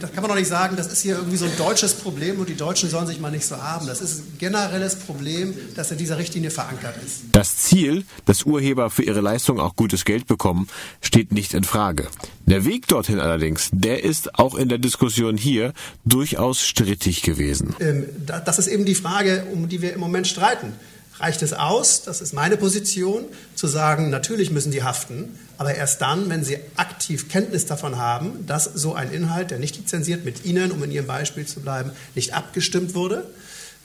Da 0.00 0.08
kann 0.08 0.22
man 0.22 0.30
doch 0.30 0.38
nicht 0.38 0.48
sagen, 0.48 0.76
das 0.76 0.86
ist 0.90 1.02
hier 1.02 1.16
irgendwie 1.16 1.36
so 1.36 1.44
ein 1.44 1.56
deutsches 1.58 1.92
Problem 1.92 2.40
und 2.40 2.48
die 2.48 2.56
Deutschen 2.56 2.88
sollen 2.88 3.06
sich 3.06 3.20
mal 3.20 3.30
nicht 3.30 3.46
so 3.46 3.62
haben. 3.62 3.86
Das 3.86 4.00
ist 4.00 4.20
ein 4.20 4.38
generelles 4.38 4.96
Problem, 4.96 5.54
das 5.74 5.90
in 5.90 5.98
dieser 5.98 6.16
Richtlinie 6.16 6.50
verankert 6.50 6.94
ist. 7.04 7.20
Das 7.32 7.56
Ziel, 7.56 8.04
dass 8.24 8.44
Urheber 8.44 8.88
für 8.88 9.02
ihre 9.02 9.20
Leistung 9.28 9.60
auch 9.60 9.76
gutes 9.76 10.04
Geld 10.04 10.26
bekommen, 10.26 10.68
steht 11.02 11.32
nicht 11.32 11.52
in 11.52 11.64
Frage. 11.64 12.06
Der 12.46 12.64
Weg 12.64 12.88
dorthin 12.88 13.20
allerdings, 13.20 13.68
der 13.72 14.02
ist 14.02 14.38
auch 14.38 14.54
in 14.54 14.68
der 14.68 14.78
Diskussion 14.78 15.36
hier 15.36 15.74
durchaus 16.06 16.62
strittig 16.62 17.22
gewesen. 17.22 17.76
Ähm, 17.78 18.06
das 18.26 18.58
ist 18.58 18.68
eben 18.68 18.86
die 18.86 18.94
Frage, 18.94 19.44
um 19.52 19.68
die 19.68 19.82
wir 19.82 19.92
im 19.92 20.00
Moment 20.00 20.26
streiten. 20.26 20.72
Reicht 21.20 21.42
es 21.42 21.52
aus, 21.52 22.02
das 22.02 22.20
ist 22.20 22.32
meine 22.32 22.56
Position, 22.56 23.24
zu 23.54 23.66
sagen, 23.66 24.08
natürlich 24.08 24.50
müssen 24.50 24.70
die 24.70 24.84
haften, 24.84 25.36
aber 25.58 25.74
erst 25.74 26.00
dann, 26.00 26.30
wenn 26.30 26.44
sie 26.44 26.58
aktiv 26.76 27.28
Kenntnis 27.28 27.66
davon 27.66 27.98
haben, 27.98 28.46
dass 28.46 28.64
so 28.64 28.94
ein 28.94 29.10
Inhalt, 29.10 29.50
der 29.50 29.58
nicht 29.58 29.76
lizenziert 29.76 30.24
mit 30.24 30.44
Ihnen, 30.44 30.70
um 30.70 30.82
in 30.84 30.92
Ihrem 30.92 31.08
Beispiel 31.08 31.44
zu 31.44 31.60
bleiben, 31.60 31.90
nicht 32.14 32.34
abgestimmt 32.34 32.94
wurde. 32.94 33.26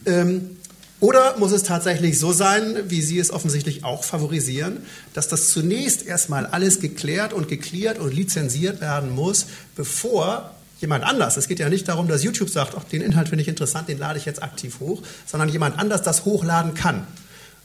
Ähm, 0.05 0.57
oder 1.03 1.37
muss 1.37 1.51
es 1.51 1.63
tatsächlich 1.63 2.17
so 2.17 2.31
sein, 2.31 2.77
wie 2.87 3.01
Sie 3.01 3.19
es 3.19 3.29
offensichtlich 3.29 3.83
auch 3.83 4.05
favorisieren, 4.05 4.77
dass 5.13 5.27
das 5.27 5.49
zunächst 5.49 6.05
erstmal 6.05 6.45
alles 6.45 6.79
geklärt 6.79 7.33
und 7.33 7.49
geklärt 7.49 7.99
und 7.99 8.13
lizenziert 8.13 8.79
werden 8.79 9.13
muss, 9.13 9.47
bevor 9.75 10.51
jemand 10.79 11.03
anders, 11.03 11.35
es 11.35 11.49
geht 11.49 11.59
ja 11.59 11.67
nicht 11.67 11.89
darum, 11.89 12.07
dass 12.07 12.23
YouTube 12.23 12.49
sagt, 12.49 12.75
ach, 12.77 12.85
den 12.85 13.01
Inhalt 13.01 13.27
finde 13.27 13.41
ich 13.41 13.49
interessant, 13.49 13.89
den 13.89 13.99
lade 13.99 14.17
ich 14.17 14.23
jetzt 14.23 14.41
aktiv 14.41 14.79
hoch, 14.79 15.01
sondern 15.25 15.49
jemand 15.49 15.77
anders 15.77 16.03
das 16.03 16.23
hochladen 16.23 16.73
kann. 16.73 17.05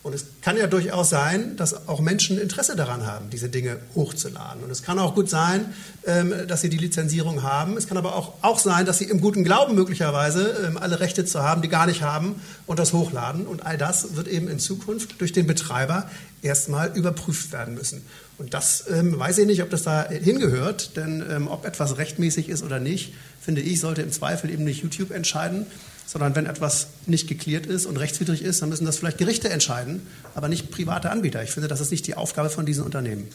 Und 0.04 0.14
es 0.14 0.26
kann 0.42 0.56
ja 0.56 0.68
durchaus 0.68 1.10
sein, 1.10 1.56
dass 1.56 1.88
auch 1.88 2.00
Menschen 2.00 2.40
Interesse 2.40 2.76
daran 2.76 3.04
haben, 3.04 3.30
diese 3.30 3.48
Dinge 3.48 3.78
hochzuladen. 3.96 4.62
Und 4.62 4.70
es 4.70 4.84
kann 4.84 4.98
auch 5.00 5.14
gut 5.14 5.28
sein, 5.28 5.74
ähm, 6.06 6.32
dass 6.46 6.60
sie 6.60 6.68
die 6.68 6.76
Lizenzierung 6.76 7.42
haben. 7.42 7.76
Es 7.76 7.88
kann 7.88 7.96
aber 7.96 8.14
auch, 8.14 8.34
auch 8.42 8.60
sein, 8.60 8.86
dass 8.86 8.98
sie 8.98 9.06
im 9.06 9.20
guten 9.20 9.42
Glauben 9.42 9.74
möglicherweise 9.74 10.66
ähm, 10.66 10.78
alle 10.78 11.00
Rechte 11.00 11.24
zu 11.24 11.42
haben, 11.42 11.62
die 11.62 11.68
gar 11.68 11.86
nicht 11.86 12.02
haben 12.02 12.36
und 12.66 12.78
das 12.78 12.92
hochladen. 12.92 13.46
Und 13.46 13.66
all 13.66 13.76
das 13.76 14.14
wird 14.14 14.28
eben 14.28 14.46
in 14.46 14.60
Zukunft 14.60 15.20
durch 15.20 15.32
den 15.32 15.48
Betreiber 15.48 16.08
erstmal 16.42 16.96
überprüft 16.96 17.50
werden 17.50 17.74
müssen. 17.74 18.02
Und 18.38 18.54
das 18.54 18.84
ähm, 18.88 19.18
weiß 19.18 19.38
ich 19.38 19.46
nicht, 19.46 19.62
ob 19.62 19.70
das 19.70 19.82
da 19.82 20.08
hingehört, 20.08 20.96
denn 20.96 21.48
ob 21.48 21.66
etwas 21.66 21.98
rechtmäßig 21.98 22.48
ist 22.48 22.62
oder 22.62 22.78
nicht, 22.78 23.14
finde 23.40 23.62
ich, 23.62 23.80
sollte 23.80 24.02
im 24.02 24.12
Zweifel 24.12 24.48
eben 24.50 24.62
nicht 24.62 24.84
YouTube 24.84 25.10
entscheiden, 25.10 25.66
sondern 26.08 26.34
wenn 26.34 26.46
etwas 26.46 26.88
nicht 27.06 27.28
geklärt 27.28 27.66
ist 27.66 27.84
und 27.84 27.98
rechtswidrig 27.98 28.40
ist, 28.40 28.62
dann 28.62 28.70
müssen 28.70 28.86
das 28.86 28.96
vielleicht 28.96 29.18
Gerichte 29.18 29.50
entscheiden, 29.50 30.06
aber 30.34 30.48
nicht 30.48 30.70
private 30.70 31.10
Anbieter. 31.10 31.42
Ich 31.42 31.50
finde, 31.50 31.68
das 31.68 31.82
ist 31.82 31.90
nicht 31.90 32.06
die 32.06 32.16
Aufgabe 32.16 32.48
von 32.48 32.64
diesen 32.64 32.82
Unternehmen. 32.82 33.28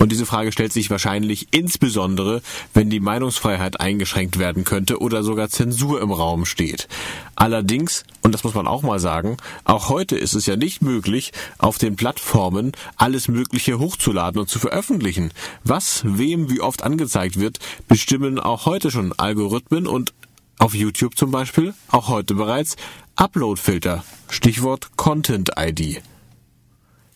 Und 0.00 0.10
diese 0.10 0.26
Frage 0.26 0.50
stellt 0.50 0.72
sich 0.72 0.90
wahrscheinlich 0.90 1.48
insbesondere, 1.50 2.40
wenn 2.72 2.88
die 2.90 3.00
Meinungsfreiheit 3.00 3.80
eingeschränkt 3.80 4.38
werden 4.38 4.64
könnte 4.64 5.00
oder 5.00 5.22
sogar 5.22 5.50
Zensur 5.50 6.00
im 6.00 6.12
Raum 6.12 6.46
steht. 6.46 6.88
Allerdings, 7.36 8.04
und 8.22 8.32
das 8.32 8.42
muss 8.42 8.54
man 8.54 8.66
auch 8.66 8.82
mal 8.82 8.98
sagen, 8.98 9.36
auch 9.64 9.90
heute 9.90 10.16
ist 10.16 10.34
es 10.34 10.46
ja 10.46 10.56
nicht 10.56 10.82
möglich, 10.82 11.32
auf 11.58 11.78
den 11.78 11.96
Plattformen 11.96 12.72
alles 12.96 13.28
Mögliche 13.28 13.78
hochzuladen 13.78 14.40
und 14.40 14.48
zu 14.48 14.58
veröffentlichen. 14.58 15.30
Was 15.62 16.02
wem 16.04 16.50
wie 16.50 16.60
oft 16.60 16.82
angezeigt 16.82 17.38
wird, 17.38 17.58
bestimmen 17.86 18.38
auch 18.38 18.66
heute 18.66 18.90
schon 18.90 19.12
Algorithmen 19.12 19.86
und 19.86 20.12
auf 20.58 20.74
YouTube 20.74 21.16
zum 21.16 21.30
Beispiel, 21.30 21.74
auch 21.88 22.08
heute 22.08 22.34
bereits, 22.34 22.76
Upload-Filter, 23.16 24.04
Stichwort 24.28 24.96
Content-ID. 24.96 26.02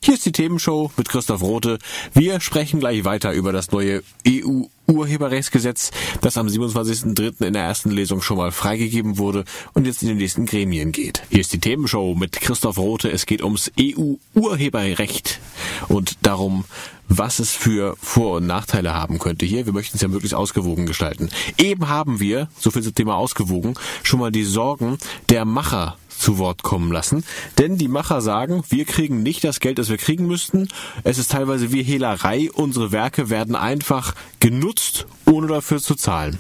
Hier 0.01 0.15
ist 0.15 0.25
die 0.25 0.33
Themenshow 0.33 0.91
mit 0.97 1.09
Christoph 1.09 1.43
Rote. 1.43 1.79
Wir 2.15 2.41
sprechen 2.41 2.79
gleich 2.79 3.05
weiter 3.05 3.33
über 3.33 3.53
das 3.53 3.73
neue 3.73 4.03
EU-Urheberrechtsgesetz, 4.27 5.91
das 6.21 6.39
am 6.39 6.47
27.03. 6.47 7.45
in 7.45 7.53
der 7.53 7.65
ersten 7.65 7.91
Lesung 7.91 8.23
schon 8.23 8.37
mal 8.37 8.53
freigegeben 8.53 9.19
wurde 9.19 9.45
und 9.75 9.87
jetzt 9.87 10.03
in 10.03 10.09
den 10.09 10.19
nächsten 10.19 10.47
Gremien 10.47 10.93
geht. 10.93 11.23
Hier 11.31 11.41
ist 11.41 11.53
die 11.53 11.59
Themenshow 11.59 12.15
mit 12.15 12.41
Christoph 12.41 12.79
Rote. 12.79 13.11
Es 13.11 13.27
geht 13.27 13.43
ums 13.43 13.73
EU-Urheberrecht 13.79 15.41
und 15.89 16.17
darum, 16.23 16.65
was 17.09 17.41
es 17.41 17.51
für 17.51 17.97
Vor- 18.01 18.37
und 18.37 18.47
Nachteile 18.47 18.95
haben 18.95 19.19
könnte 19.19 19.47
hier. 19.47 19.67
Wir 19.67 19.73
möchten 19.73 19.97
es 19.97 20.03
ja 20.03 20.09
möglichst 20.09 20.35
ausgewogen 20.35 20.87
gestalten. 20.87 21.29
Eben 21.57 21.89
haben 21.89 22.21
wir, 22.21 22.49
so 22.59 22.71
viel 22.71 22.83
zum 22.83 22.95
Thema 22.95 23.17
ausgewogen, 23.17 23.75
schon 24.05 24.21
mal 24.21 24.31
die 24.31 24.45
Sorgen 24.45 24.99
der 25.29 25.45
Macher 25.45 25.97
zu 26.19 26.39
Wort 26.39 26.63
kommen 26.63 26.93
lassen. 26.93 27.25
Denn 27.59 27.79
die 27.79 27.89
Macher 27.89 28.21
sagen, 28.21 28.63
wir 28.69 28.85
kriegen 28.85 29.23
nicht 29.23 29.45
das 29.45 29.61
Geld, 29.61 29.79
das 29.79 29.89
wir 29.89 29.99
kriegen 29.99 30.27
müssten. 30.27 30.69
Es 31.05 31.19
ist 31.19 31.31
teilweise 31.31 31.73
wie 31.73 31.83
Hehlerei. 31.83 32.51
Unsere 32.53 32.93
Werke 32.93 33.31
werden 33.31 33.55
einfach 33.55 34.15
genutzt, 34.41 35.07
ohne 35.25 35.47
dafür 35.47 35.81
zu 35.81 35.95
zahlen. 35.95 36.39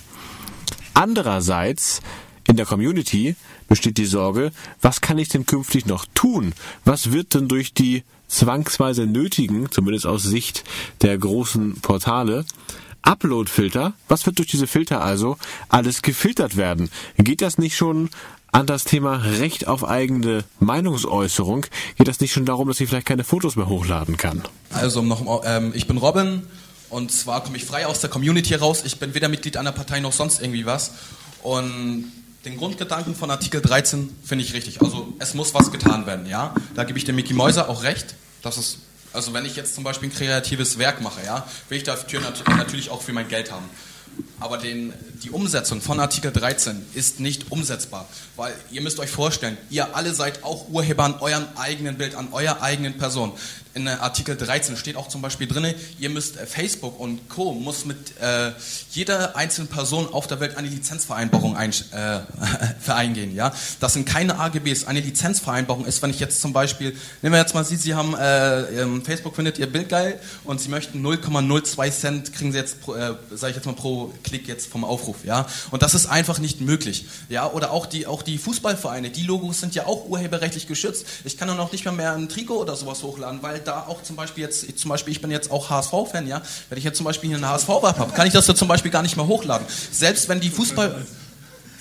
Andererseits, 0.95 2.01
in 2.47 2.57
der 2.57 2.67
Community 2.67 3.37
besteht 3.69 3.99
die 3.99 4.07
Sorge, 4.07 4.53
was 4.81 5.01
kann 5.01 5.19
ich 5.19 5.29
denn 5.29 5.47
künftig 5.47 5.87
noch 5.87 6.07
tun? 6.14 6.55
Was 6.85 7.12
wird 7.12 7.35
denn 7.35 7.47
durch 7.47 7.73
die 7.73 8.03
zwangsweise 8.27 9.07
nötigen, 9.07 9.71
zumindest 9.71 10.07
aus 10.07 10.23
Sicht 10.23 10.64
der 11.03 11.17
großen 11.19 11.81
Portale, 11.81 12.45
Upload-Filter, 13.03 13.95
was 14.09 14.27
wird 14.27 14.38
durch 14.38 14.49
diese 14.49 14.67
Filter 14.67 15.03
also 15.03 15.38
alles 15.69 16.03
gefiltert 16.03 16.57
werden? 16.57 16.91
Geht 17.17 17.43
das 17.43 17.59
nicht 17.59 17.77
schon 17.77 18.11
an 18.59 18.66
das 18.66 18.83
Thema 18.83 19.14
Recht 19.18 19.68
auf 19.68 19.85
eigene 19.85 20.42
Meinungsäußerung? 20.59 21.66
Geht 21.97 22.09
das 22.09 22.18
nicht 22.18 22.33
schon 22.33 22.44
darum, 22.44 22.66
dass 22.66 22.81
ich 22.81 22.88
vielleicht 22.88 23.07
keine 23.07 23.23
Fotos 23.23 23.55
mehr 23.55 23.68
hochladen 23.68 24.16
kann? 24.16 24.42
Also 24.73 25.01
noch, 25.01 25.42
ähm, 25.44 25.71
ich 25.77 25.87
bin 25.87 25.97
Robin 25.97 26.42
und 26.90 27.12
zwar 27.12 27.44
komme 27.44 27.57
ich 27.57 27.64
frei 27.64 27.87
aus 27.87 28.01
der 28.01 28.11
Community 28.11 28.57
raus. 28.57 28.83
Ich 28.85 28.99
bin 28.99 29.14
weder 29.14 29.29
Mitglied 29.29 29.57
einer 29.57 29.71
Partei 29.71 30.01
noch 30.01 30.12
sonst 30.12 30.42
irgendwie 30.42 30.66
was. 30.66 30.90
Und 31.44 32.11
den 32.44 32.57
Grundgedanken 32.57 33.14
von 33.14 33.31
Artikel 33.31 33.61
13 33.61 34.16
finde 34.25 34.44
ich 34.44 34.53
richtig. 34.55 34.83
Also 34.83 35.12
es 35.21 35.35
muss 35.35 35.55
was 35.55 35.71
getan 35.71 36.07
werden, 36.07 36.27
ja. 36.27 36.53
Da 36.75 36.83
gebe 36.83 36.99
ich 36.99 37.05
dem 37.05 37.14
Mickey 37.14 37.35
Mäuser 37.35 37.68
auch 37.68 37.85
recht. 37.85 38.16
Das 38.42 38.59
ist, 38.59 38.79
also 39.12 39.33
wenn 39.35 39.44
ich 39.44 39.55
jetzt 39.55 39.77
zum 39.77 39.85
Beispiel 39.85 40.09
ein 40.09 40.12
kreatives 40.12 40.79
Werk 40.79 41.01
mache, 41.01 41.25
ja, 41.25 41.47
will 41.68 41.79
ich 41.79 41.85
dafür 41.85 42.21
natürlich 42.49 42.90
auch 42.90 43.03
für 43.03 43.12
mein 43.12 43.29
Geld 43.29 43.53
haben. 43.53 43.66
Aber 44.40 44.59
den, 44.59 44.92
die 45.24 45.31
Umsetzung 45.31 45.81
von 45.81 45.98
Artikel 45.98 46.31
13 46.31 46.85
ist 46.94 47.18
nicht 47.18 47.51
umsetzbar, 47.51 48.07
weil 48.37 48.55
ihr 48.70 48.83
müsst 48.83 49.01
euch 49.01 49.11
vorstellen, 49.11 49.59
ihr 49.68 49.96
alle 49.96 50.14
seid 50.14 50.44
auch 50.44 50.68
Urheber 50.68 51.05
an 51.05 51.14
eurem 51.20 51.44
eigenen 51.57 51.98
Bild, 51.98 52.14
an 52.14 52.29
eurer 52.33 52.62
eigenen 52.62 52.98
Person. 52.98 53.33
In 53.74 53.87
Artikel 53.87 54.37
13 54.37 54.77
steht 54.77 54.96
auch 54.96 55.09
zum 55.09 55.22
Beispiel 55.22 55.46
drin, 55.46 55.74
ihr 56.01 56.11
müsst 56.11 56.37
äh, 56.37 56.46
Facebook 56.46 56.98
und 56.98 57.29
Co. 57.29 57.53
muss 57.53 57.85
mit 57.85 58.18
äh, 58.20 58.51
jeder 58.90 59.37
einzelnen 59.37 59.68
Person 59.68 60.12
auf 60.12 60.27
der 60.27 60.40
Welt 60.40 60.57
eine 60.57 60.68
Lizenzvereinbarung 60.68 61.57
ein, 61.57 61.70
äh, 61.70 62.20
vereingehen. 62.81 63.35
Ja? 63.37 63.53
Das 63.79 63.92
sind 63.92 64.05
keine 64.05 64.38
AGBs. 64.40 64.85
Eine 64.85 65.01
Lizenzvereinbarung 65.01 65.85
ist, 65.85 66.03
wenn 66.03 66.11
ich 66.11 66.18
jetzt 66.18 66.40
zum 66.40 66.53
Beispiel, 66.53 66.96
nehmen 67.22 67.35
wir 67.35 67.40
jetzt 67.40 67.55
mal 67.55 67.64
Sie, 67.64 67.77
Sie 67.77 67.94
haben 67.94 68.14
äh, 68.14 68.85
Facebook 69.03 69.37
findet 69.37 69.59
Ihr 69.59 69.66
Bild 69.66 69.90
geil 69.90 70.18
und 70.44 70.61
Sie 70.61 70.70
möchten 70.70 71.05
0,02 71.07 71.90
Cent 71.92 72.33
kriegen 72.33 72.51
Sie 72.53 72.59
jetzt, 72.59 72.79
äh, 72.88 73.14
sage 73.37 73.51
ich 73.51 73.57
jetzt 73.57 73.66
mal 73.66 73.74
pro 73.74 74.12
Klick 74.29 74.49
jetzt 74.49 74.71
vom 74.71 74.85
Aufruf. 74.85 75.25
Ja? 75.25 75.47
Und 75.71 75.83
das 75.83 75.95
ist 75.95 76.07
einfach 76.07 76.38
nicht 76.38 76.61
möglich. 76.61 77.07
Ja? 77.29 77.51
Oder 77.51 77.71
auch 77.73 77.87
die, 77.87 78.07
auch 78.07 78.23
die 78.23 78.38
Fußballvereine, 78.38 79.11
die 79.11 79.23
Logos 79.23 79.61
sind 79.61 79.75
ja 79.75 79.87
auch 79.87 80.09
urheberrechtlich 80.09 80.67
geschützt. 80.67 81.07
Ich 81.25 81.37
kann 81.37 81.49
dann 81.49 81.59
auch 81.61 81.73
nicht 81.73 81.85
mehr, 81.85 81.93
mehr 81.95 82.14
ein 82.14 82.29
Trikot 82.29 82.59
oder 82.59 82.77
sowas 82.77 83.03
hochladen, 83.03 83.43
weil 83.43 83.61
da 83.61 83.87
auch 83.87 84.03
zum 84.03 84.17
Beispiel 84.17 84.45
jetzt, 84.45 84.79
zum 84.79 84.88
Beispiel 84.88 85.12
ich 85.12 85.21
bin 85.21 85.31
jetzt 85.31 85.51
auch 85.51 85.71
HSV-Fan, 85.71 86.27
ja, 86.27 86.43
wenn 86.69 86.79
ich 86.79 86.85
jetzt 86.85 86.97
zum 86.97 87.05
Beispiel 87.05 87.29
hier 87.29 87.38
eine 87.38 87.49
HSV-Vibe 87.49 87.99
habe, 87.99 88.12
kann 88.12 88.27
ich 88.27 88.33
das 88.33 88.47
da 88.47 88.55
zum 88.55 88.69
Beispiel 88.69 88.91
gar 88.91 89.03
nicht 89.03 89.17
mehr 89.17 89.27
hochladen. 89.27 89.67
Selbst 89.91 90.29
wenn 90.29 90.41
die 90.41 90.51
Fußball... 90.51 91.07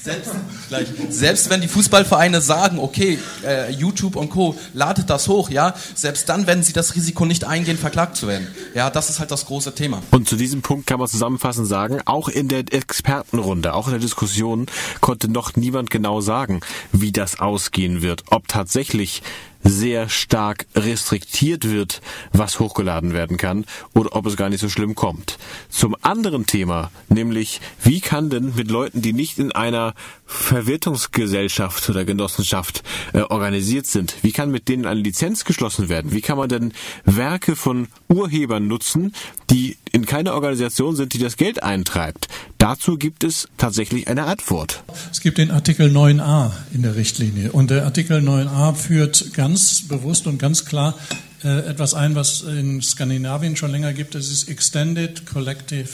Selbst, 0.07 0.31
gleich, 0.69 0.87
selbst 1.09 1.49
wenn 1.49 1.59
die 1.59 1.67
Fußballvereine 1.67 2.39
sagen, 2.39 2.79
okay, 2.79 3.19
äh, 3.45 3.73
YouTube 3.73 4.15
und 4.15 4.29
Co. 4.29 4.55
ladet 4.73 5.09
das 5.09 5.27
hoch, 5.27 5.49
ja, 5.49 5.73
selbst 5.95 6.29
dann 6.29 6.47
werden 6.47 6.63
sie 6.63 6.71
das 6.71 6.95
Risiko 6.95 7.25
nicht 7.25 7.43
eingehen, 7.43 7.77
verklagt 7.77 8.15
zu 8.15 8.25
werden. 8.25 8.47
Ja, 8.73 8.89
das 8.89 9.09
ist 9.09 9.19
halt 9.19 9.31
das 9.31 9.45
große 9.47 9.75
Thema. 9.75 10.01
Und 10.11 10.29
zu 10.29 10.37
diesem 10.37 10.61
Punkt 10.61 10.87
kann 10.87 10.99
man 10.99 11.09
zusammenfassend 11.09 11.67
sagen, 11.67 11.99
auch 12.05 12.29
in 12.29 12.47
der 12.47 12.63
Expertenrunde, 12.71 13.73
auch 13.73 13.87
in 13.87 13.91
der 13.91 13.99
Diskussion 13.99 14.67
konnte 15.01 15.29
noch 15.29 15.57
niemand 15.57 15.89
genau 15.89 16.21
sagen, 16.21 16.61
wie 16.93 17.11
das 17.11 17.41
ausgehen 17.41 18.01
wird, 18.01 18.23
ob 18.29 18.47
tatsächlich 18.47 19.21
sehr 19.63 20.09
stark 20.09 20.65
restriktiert 20.75 21.69
wird, 21.69 22.01
was 22.31 22.59
hochgeladen 22.59 23.13
werden 23.13 23.37
kann 23.37 23.65
oder 23.93 24.15
ob 24.15 24.25
es 24.25 24.37
gar 24.37 24.49
nicht 24.49 24.61
so 24.61 24.69
schlimm 24.69 24.95
kommt. 24.95 25.37
Zum 25.69 25.95
anderen 26.01 26.45
Thema, 26.45 26.91
nämlich 27.09 27.61
wie 27.83 28.01
kann 28.01 28.29
denn 28.29 28.53
mit 28.55 28.71
Leuten, 28.71 29.01
die 29.01 29.13
nicht 29.13 29.39
in 29.39 29.51
einer 29.51 29.93
Verwertungsgesellschaft 30.25 31.89
oder 31.89 32.05
Genossenschaft 32.05 32.83
äh, 33.13 33.21
organisiert 33.21 33.87
sind, 33.87 34.15
wie 34.21 34.31
kann 34.31 34.51
mit 34.51 34.67
denen 34.67 34.85
eine 34.85 34.99
Lizenz 34.99 35.45
geschlossen 35.45 35.89
werden? 35.89 36.11
Wie 36.11 36.21
kann 36.21 36.37
man 36.37 36.49
denn 36.49 36.73
Werke 37.05 37.55
von 37.55 37.87
Urhebern 38.09 38.67
nutzen, 38.67 39.13
die 39.49 39.77
in 39.91 40.05
keiner 40.05 40.33
Organisation 40.33 40.95
sind, 40.95 41.13
die 41.13 41.19
das 41.19 41.37
Geld 41.37 41.63
eintreibt? 41.63 42.27
Dazu 42.57 42.97
gibt 42.97 43.23
es 43.23 43.47
tatsächlich 43.57 44.07
eine 44.07 44.25
Antwort. 44.25 44.83
Es 45.11 45.21
gibt 45.21 45.37
den 45.37 45.51
Artikel 45.51 45.89
9a 45.89 46.51
in 46.73 46.81
der 46.81 46.95
Richtlinie 46.95 47.51
und 47.51 47.69
der 47.69 47.85
Artikel 47.85 48.19
9a 48.19 48.73
führt 48.73 49.33
ganz 49.33 49.87
bewusst 49.87 50.27
und 50.27 50.37
ganz 50.37 50.65
klar 50.65 50.95
äh, 51.43 51.67
etwas 51.67 51.93
ein, 51.93 52.15
was 52.15 52.41
in 52.41 52.81
Skandinavien 52.81 53.55
schon 53.55 53.71
länger 53.71 53.93
gibt. 53.93 54.15
Das 54.15 54.29
ist 54.29 54.49
Extended 54.49 55.25
Collective 55.25 55.89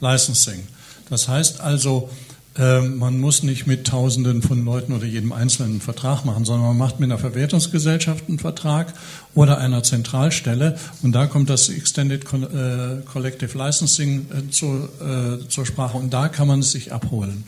Licensing. 0.00 0.66
Das 1.10 1.28
heißt 1.28 1.60
also, 1.60 2.10
man 2.56 3.18
muss 3.18 3.42
nicht 3.42 3.66
mit 3.66 3.84
Tausenden 3.84 4.40
von 4.40 4.64
Leuten 4.64 4.92
oder 4.92 5.06
jedem 5.06 5.32
Einzelnen 5.32 5.72
einen 5.72 5.80
Vertrag 5.80 6.24
machen, 6.24 6.44
sondern 6.44 6.68
man 6.68 6.78
macht 6.78 7.00
mit 7.00 7.10
einer 7.10 7.18
Verwertungsgesellschaft 7.18 8.28
einen 8.28 8.38
Vertrag 8.38 8.94
oder 9.34 9.58
einer 9.58 9.82
Zentralstelle. 9.82 10.78
Und 11.02 11.12
da 11.12 11.26
kommt 11.26 11.50
das 11.50 11.68
Extended 11.68 12.22
äh, 12.22 13.02
Collective 13.04 13.58
Licensing 13.58 14.26
äh, 14.30 14.50
zur, 14.50 14.88
äh, 15.00 15.48
zur 15.48 15.66
Sprache. 15.66 15.96
Und 15.96 16.14
da 16.14 16.28
kann 16.28 16.46
man 16.46 16.60
es 16.60 16.70
sich 16.70 16.92
abholen. 16.92 17.44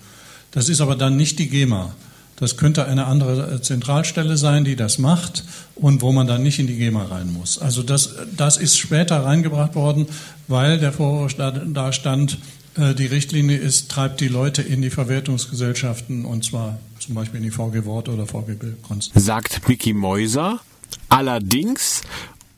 Das 0.50 0.68
ist 0.68 0.80
aber 0.80 0.96
dann 0.96 1.16
nicht 1.16 1.38
die 1.38 1.48
GEMA. 1.48 1.94
Das 2.36 2.56
könnte 2.56 2.86
eine 2.86 3.06
andere 3.06 3.62
Zentralstelle 3.62 4.36
sein, 4.36 4.64
die 4.64 4.76
das 4.76 4.98
macht 4.98 5.44
und 5.74 6.02
wo 6.02 6.12
man 6.12 6.26
dann 6.26 6.42
nicht 6.42 6.58
in 6.58 6.66
die 6.66 6.76
GEMA 6.76 7.04
rein 7.04 7.32
muss. 7.32 7.58
Also 7.58 7.82
das, 7.82 8.14
das 8.36 8.56
ist 8.58 8.76
später 8.76 9.24
reingebracht 9.24 9.74
worden, 9.74 10.06
weil 10.48 10.78
der 10.78 10.92
Vorwurf 10.92 11.34
da 11.34 11.92
stand, 11.92 12.38
die 12.76 13.06
Richtlinie 13.06 13.56
ist, 13.56 13.90
treibt 13.90 14.20
die 14.20 14.28
Leute 14.28 14.62
in 14.62 14.82
die 14.82 14.90
Verwertungsgesellschaften 14.90 16.24
und 16.24 16.44
zwar 16.44 16.78
zum 16.98 17.14
Beispiel 17.14 17.38
in 17.38 17.44
die 17.44 17.50
VG 17.50 17.84
Wort 17.84 18.08
oder 18.08 18.26
VG 18.26 18.58
Bildkunst. 18.58 19.12
Sagt 19.14 19.68
Mickey 19.68 19.92
Mäuser. 19.92 20.60
Allerdings, 21.08 22.02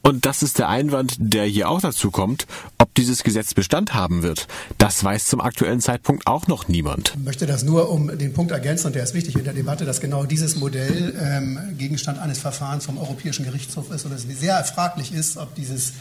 und 0.02 0.24
das 0.26 0.42
ist 0.42 0.58
der 0.58 0.68
Einwand, 0.68 1.16
der 1.18 1.44
hier 1.44 1.68
auch 1.68 1.80
dazu 1.80 2.10
kommt, 2.10 2.46
ob 2.78 2.94
dieses 2.94 3.22
Gesetz 3.22 3.54
Bestand 3.54 3.94
haben 3.94 4.22
wird. 4.22 4.46
Das 4.78 5.02
weiß 5.04 5.26
zum 5.26 5.40
aktuellen 5.40 5.80
Zeitpunkt 5.80 6.26
auch 6.26 6.46
noch 6.46 6.68
niemand. 6.68 7.12
Ich 7.16 7.24
möchte 7.24 7.46
das 7.46 7.62
nur 7.62 7.90
um 7.90 8.16
den 8.16 8.32
Punkt 8.32 8.52
ergänzen, 8.52 8.88
und 8.88 8.96
der 8.96 9.02
ist 9.02 9.14
wichtig 9.14 9.36
in 9.36 9.44
der 9.44 9.52
Debatte, 9.52 9.84
dass 9.84 10.00
genau 10.00 10.24
dieses 10.24 10.56
Modell 10.56 11.14
ähm, 11.20 11.58
Gegenstand 11.76 12.18
eines 12.18 12.38
Verfahrens 12.38 12.86
vom 12.86 12.98
Europäischen 12.98 13.44
Gerichtshof 13.44 13.90
ist 13.90 14.04
und 14.06 14.12
es 14.12 14.22
sehr 14.22 14.62
fraglich 14.64 15.12
ist, 15.12 15.36
ob 15.36 15.54
dieses 15.54 15.92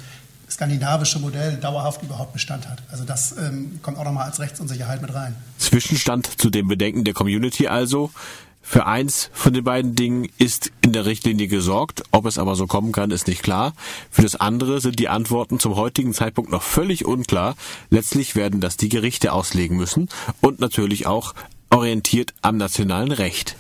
skandinavische 0.49 1.19
Modell 1.19 1.57
dauerhaft 1.57 2.03
überhaupt 2.03 2.33
Bestand 2.33 2.67
hat. 2.69 2.81
Also 2.91 3.03
das 3.03 3.35
ähm, 3.37 3.79
kommt 3.81 3.97
auch 3.97 4.05
nochmal 4.05 4.25
als 4.25 4.39
Rechtsunsicherheit 4.39 5.01
mit 5.01 5.13
rein. 5.13 5.35
Zwischenstand 5.57 6.39
zu 6.39 6.49
den 6.49 6.67
Bedenken 6.67 7.03
der 7.03 7.13
Community 7.13 7.67
also. 7.67 8.11
Für 8.69 8.85
eins 8.85 9.29
von 9.31 9.53
den 9.53 9.63
beiden 9.63 9.95
Dingen 9.95 10.27
ist 10.37 10.73
in 10.81 10.91
der 10.91 11.05
Richtlinie 11.05 11.47
gesorgt. 11.47 12.03
Ob 12.11 12.25
es 12.25 12.37
aber 12.37 12.55
so 12.55 12.67
kommen 12.67 12.91
kann, 12.91 13.11
ist 13.11 13.27
nicht 13.27 13.41
klar. 13.41 13.73
Für 14.11 14.23
das 14.23 14.35
andere 14.35 14.81
sind 14.81 14.99
die 14.99 15.07
Antworten 15.07 15.57
zum 15.57 15.77
heutigen 15.77 16.13
Zeitpunkt 16.13 16.51
noch 16.51 16.63
völlig 16.63 17.05
unklar. 17.05 17.55
Letztlich 17.89 18.35
werden 18.35 18.59
das 18.59 18.75
die 18.75 18.89
Gerichte 18.89 19.31
auslegen 19.31 19.77
müssen 19.77 20.09
und 20.41 20.59
natürlich 20.59 21.07
auch 21.07 21.33
orientiert 21.69 22.33
am 22.41 22.57
nationalen 22.57 23.13
Recht. 23.13 23.55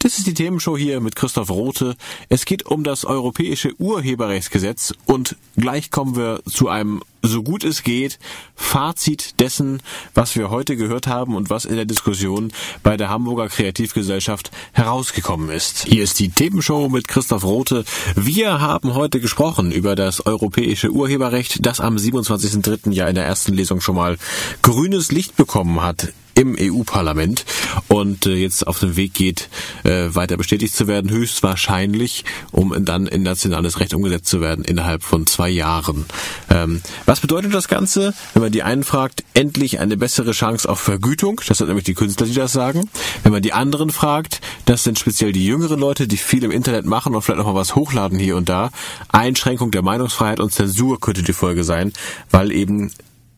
Das 0.00 0.16
ist 0.16 0.28
die 0.28 0.34
Themenshow 0.34 0.76
hier 0.76 1.00
mit 1.00 1.16
Christoph 1.16 1.50
Rote. 1.50 1.96
Es 2.28 2.44
geht 2.44 2.64
um 2.66 2.84
das 2.84 3.04
europäische 3.04 3.74
Urheberrechtsgesetz 3.80 4.94
und 5.06 5.34
gleich 5.56 5.90
kommen 5.90 6.14
wir 6.14 6.40
zu 6.48 6.68
einem, 6.68 7.02
so 7.20 7.42
gut 7.42 7.64
es 7.64 7.82
geht, 7.82 8.20
Fazit 8.54 9.40
dessen, 9.40 9.82
was 10.14 10.36
wir 10.36 10.50
heute 10.50 10.76
gehört 10.76 11.08
haben 11.08 11.34
und 11.34 11.50
was 11.50 11.64
in 11.64 11.74
der 11.74 11.84
Diskussion 11.84 12.52
bei 12.84 12.96
der 12.96 13.08
Hamburger 13.08 13.48
Kreativgesellschaft 13.48 14.52
herausgekommen 14.72 15.50
ist. 15.50 15.86
Hier 15.86 16.04
ist 16.04 16.20
die 16.20 16.28
Themenshow 16.28 16.88
mit 16.88 17.08
Christoph 17.08 17.42
Rote. 17.42 17.84
Wir 18.14 18.60
haben 18.60 18.94
heute 18.94 19.18
gesprochen 19.18 19.72
über 19.72 19.96
das 19.96 20.24
europäische 20.24 20.92
Urheberrecht, 20.92 21.66
das 21.66 21.80
am 21.80 21.96
27.03. 21.96 22.92
ja 22.92 23.08
in 23.08 23.16
der 23.16 23.26
ersten 23.26 23.52
Lesung 23.52 23.80
schon 23.80 23.96
mal 23.96 24.16
grünes 24.62 25.10
Licht 25.10 25.34
bekommen 25.34 25.82
hat 25.82 26.12
im 26.38 26.56
EU-Parlament 26.58 27.44
und 27.88 28.26
äh, 28.26 28.34
jetzt 28.34 28.66
auf 28.66 28.78
dem 28.78 28.94
Weg 28.94 29.12
geht, 29.12 29.48
äh, 29.82 30.14
weiter 30.14 30.36
bestätigt 30.36 30.74
zu 30.74 30.86
werden, 30.86 31.10
höchstwahrscheinlich, 31.10 32.24
um 32.52 32.84
dann 32.84 33.08
in 33.08 33.24
nationales 33.24 33.80
Recht 33.80 33.92
umgesetzt 33.92 34.26
zu 34.26 34.40
werden 34.40 34.64
innerhalb 34.64 35.02
von 35.02 35.26
zwei 35.26 35.48
Jahren. 35.48 36.06
Ähm, 36.48 36.80
was 37.06 37.20
bedeutet 37.20 37.52
das 37.52 37.66
Ganze? 37.66 38.14
Wenn 38.34 38.42
man 38.42 38.52
die 38.52 38.62
einen 38.62 38.84
fragt, 38.84 39.24
endlich 39.34 39.80
eine 39.80 39.96
bessere 39.96 40.30
Chance 40.30 40.68
auf 40.68 40.78
Vergütung, 40.78 41.40
das 41.48 41.58
sind 41.58 41.66
nämlich 41.66 41.84
die 41.84 41.94
Künstler, 41.94 42.26
die 42.26 42.34
das 42.34 42.52
sagen. 42.52 42.88
Wenn 43.24 43.32
man 43.32 43.42
die 43.42 43.52
anderen 43.52 43.90
fragt, 43.90 44.40
das 44.64 44.84
sind 44.84 44.98
speziell 44.98 45.32
die 45.32 45.44
jüngeren 45.44 45.80
Leute, 45.80 46.06
die 46.06 46.18
viel 46.18 46.44
im 46.44 46.52
Internet 46.52 46.86
machen 46.86 47.16
und 47.16 47.22
vielleicht 47.22 47.38
noch 47.38 47.46
mal 47.46 47.54
was 47.54 47.74
hochladen 47.74 48.18
hier 48.18 48.36
und 48.36 48.48
da. 48.48 48.70
Einschränkung 49.08 49.72
der 49.72 49.82
Meinungsfreiheit 49.82 50.38
und 50.38 50.52
Zensur 50.52 51.00
könnte 51.00 51.24
die 51.24 51.32
Folge 51.32 51.64
sein, 51.64 51.92
weil 52.30 52.52
eben 52.52 52.92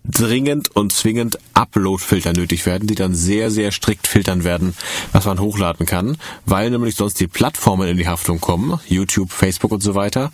dringend 0.05 0.75
und 0.75 0.93
zwingend 0.93 1.39
Upload-Filter 1.55 2.33
nötig 2.33 2.67
werden, 2.67 2.87
die 2.87 2.95
dann 2.95 3.15
sehr, 3.15 3.51
sehr 3.51 3.71
strikt 3.71 4.07
filtern 4.07 4.45
werden, 4.45 4.75
was 5.13 5.27
man 5.27 5.41
hochladen 5.41 5.87
kann, 5.87 6.17
weil 6.47 6.71
nämlich 6.71 6.97
sonst 6.97 7.21
die 7.21 7.27
Plattformen 7.27 7.89
in 7.89 7.97
die 7.97 8.09
Haftung 8.09 8.41
kommen, 8.41 8.81
YouTube, 8.87 9.31
Facebook 9.33 9.73
und 9.73 9.83
so 9.83 9.95
weiter, 9.95 10.33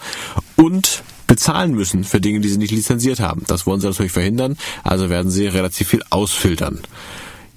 und 0.57 1.02
bezahlen 1.26 1.74
müssen 1.74 2.05
für 2.05 2.20
Dinge, 2.20 2.40
die 2.40 2.48
sie 2.48 2.59
nicht 2.59 2.70
lizenziert 2.70 3.20
haben. 3.20 3.44
Das 3.46 3.66
wollen 3.66 3.81
sie 3.81 3.88
natürlich 3.88 4.12
verhindern, 4.12 4.57
also 4.85 5.11
werden 5.11 5.31
sie 5.31 5.46
relativ 5.46 5.88
viel 5.88 6.02
ausfiltern. 6.11 6.81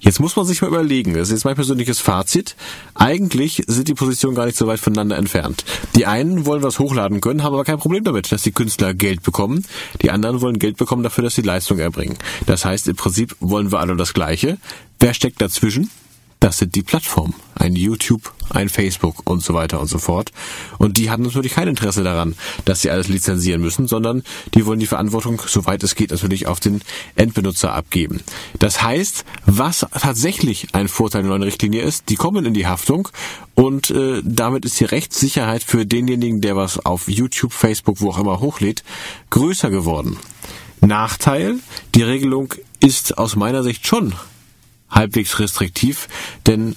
Jetzt 0.00 0.18
muss 0.18 0.34
man 0.34 0.46
sich 0.46 0.62
mal 0.62 0.68
überlegen, 0.68 1.12
das 1.12 1.28
ist 1.28 1.32
jetzt 1.32 1.44
mein 1.44 1.54
persönliches 1.54 2.00
Fazit. 2.00 2.56
Eigentlich 2.94 3.62
sind 3.66 3.86
die 3.86 3.94
Positionen 3.94 4.34
gar 4.34 4.46
nicht 4.46 4.56
so 4.56 4.66
weit 4.66 4.80
voneinander 4.80 5.18
entfernt. 5.18 5.64
Die 5.94 6.06
einen 6.06 6.46
wollen 6.46 6.62
was 6.62 6.78
hochladen 6.78 7.20
können, 7.20 7.42
haben 7.42 7.52
aber 7.52 7.64
kein 7.64 7.78
Problem 7.78 8.02
damit, 8.02 8.32
dass 8.32 8.42
die 8.42 8.52
Künstler 8.52 8.94
Geld 8.94 9.22
bekommen. 9.22 9.64
Die 10.00 10.10
anderen 10.10 10.40
wollen 10.40 10.58
Geld 10.58 10.78
bekommen 10.78 11.02
dafür, 11.02 11.24
dass 11.24 11.34
sie 11.34 11.42
Leistung 11.42 11.78
erbringen. 11.78 12.16
Das 12.46 12.64
heißt, 12.64 12.88
im 12.88 12.96
Prinzip 12.96 13.36
wollen 13.40 13.70
wir 13.72 13.80
alle 13.80 13.94
das 13.94 14.14
Gleiche. 14.14 14.56
Wer 14.98 15.12
steckt 15.12 15.40
dazwischen? 15.42 15.90
Das 16.40 16.56
sind 16.56 16.74
die 16.74 16.82
Plattformen. 16.82 17.34
Ein 17.54 17.76
YouTube, 17.76 18.32
ein 18.48 18.70
Facebook 18.70 19.28
und 19.28 19.42
so 19.42 19.52
weiter 19.52 19.78
und 19.78 19.88
so 19.88 19.98
fort. 19.98 20.32
Und 20.78 20.96
die 20.96 21.10
haben 21.10 21.22
natürlich 21.22 21.52
kein 21.52 21.68
Interesse 21.68 22.02
daran, 22.02 22.34
dass 22.64 22.80
sie 22.80 22.90
alles 22.90 23.08
lizenzieren 23.08 23.60
müssen, 23.60 23.86
sondern 23.86 24.22
die 24.54 24.64
wollen 24.64 24.80
die 24.80 24.86
Verantwortung, 24.86 25.40
soweit 25.46 25.82
es 25.82 25.94
geht, 25.94 26.10
natürlich 26.12 26.46
auf 26.46 26.58
den 26.58 26.80
Endbenutzer 27.14 27.74
abgeben. 27.74 28.22
Das 28.58 28.82
heißt, 28.82 29.26
was 29.44 29.86
tatsächlich 29.92 30.68
ein 30.72 30.88
Vorteil 30.88 31.22
der 31.22 31.28
neuen 31.28 31.42
Richtlinie 31.42 31.82
ist, 31.82 32.08
die 32.08 32.16
kommen 32.16 32.46
in 32.46 32.54
die 32.54 32.66
Haftung 32.66 33.08
und 33.54 33.90
äh, 33.90 34.22
damit 34.24 34.64
ist 34.64 34.80
die 34.80 34.86
Rechtssicherheit 34.86 35.62
für 35.62 35.84
denjenigen, 35.84 36.40
der 36.40 36.56
was 36.56 36.84
auf 36.84 37.08
YouTube, 37.08 37.52
Facebook, 37.52 38.00
wo 38.00 38.10
auch 38.10 38.18
immer 38.18 38.40
hochlädt, 38.40 38.82
größer 39.28 39.68
geworden. 39.68 40.16
Nachteil, 40.80 41.58
die 41.94 42.02
Regelung 42.02 42.54
ist 42.80 43.18
aus 43.18 43.36
meiner 43.36 43.62
Sicht 43.62 43.86
schon 43.86 44.14
halbwegs 44.90 45.38
restriktiv, 45.38 46.08
denn 46.46 46.76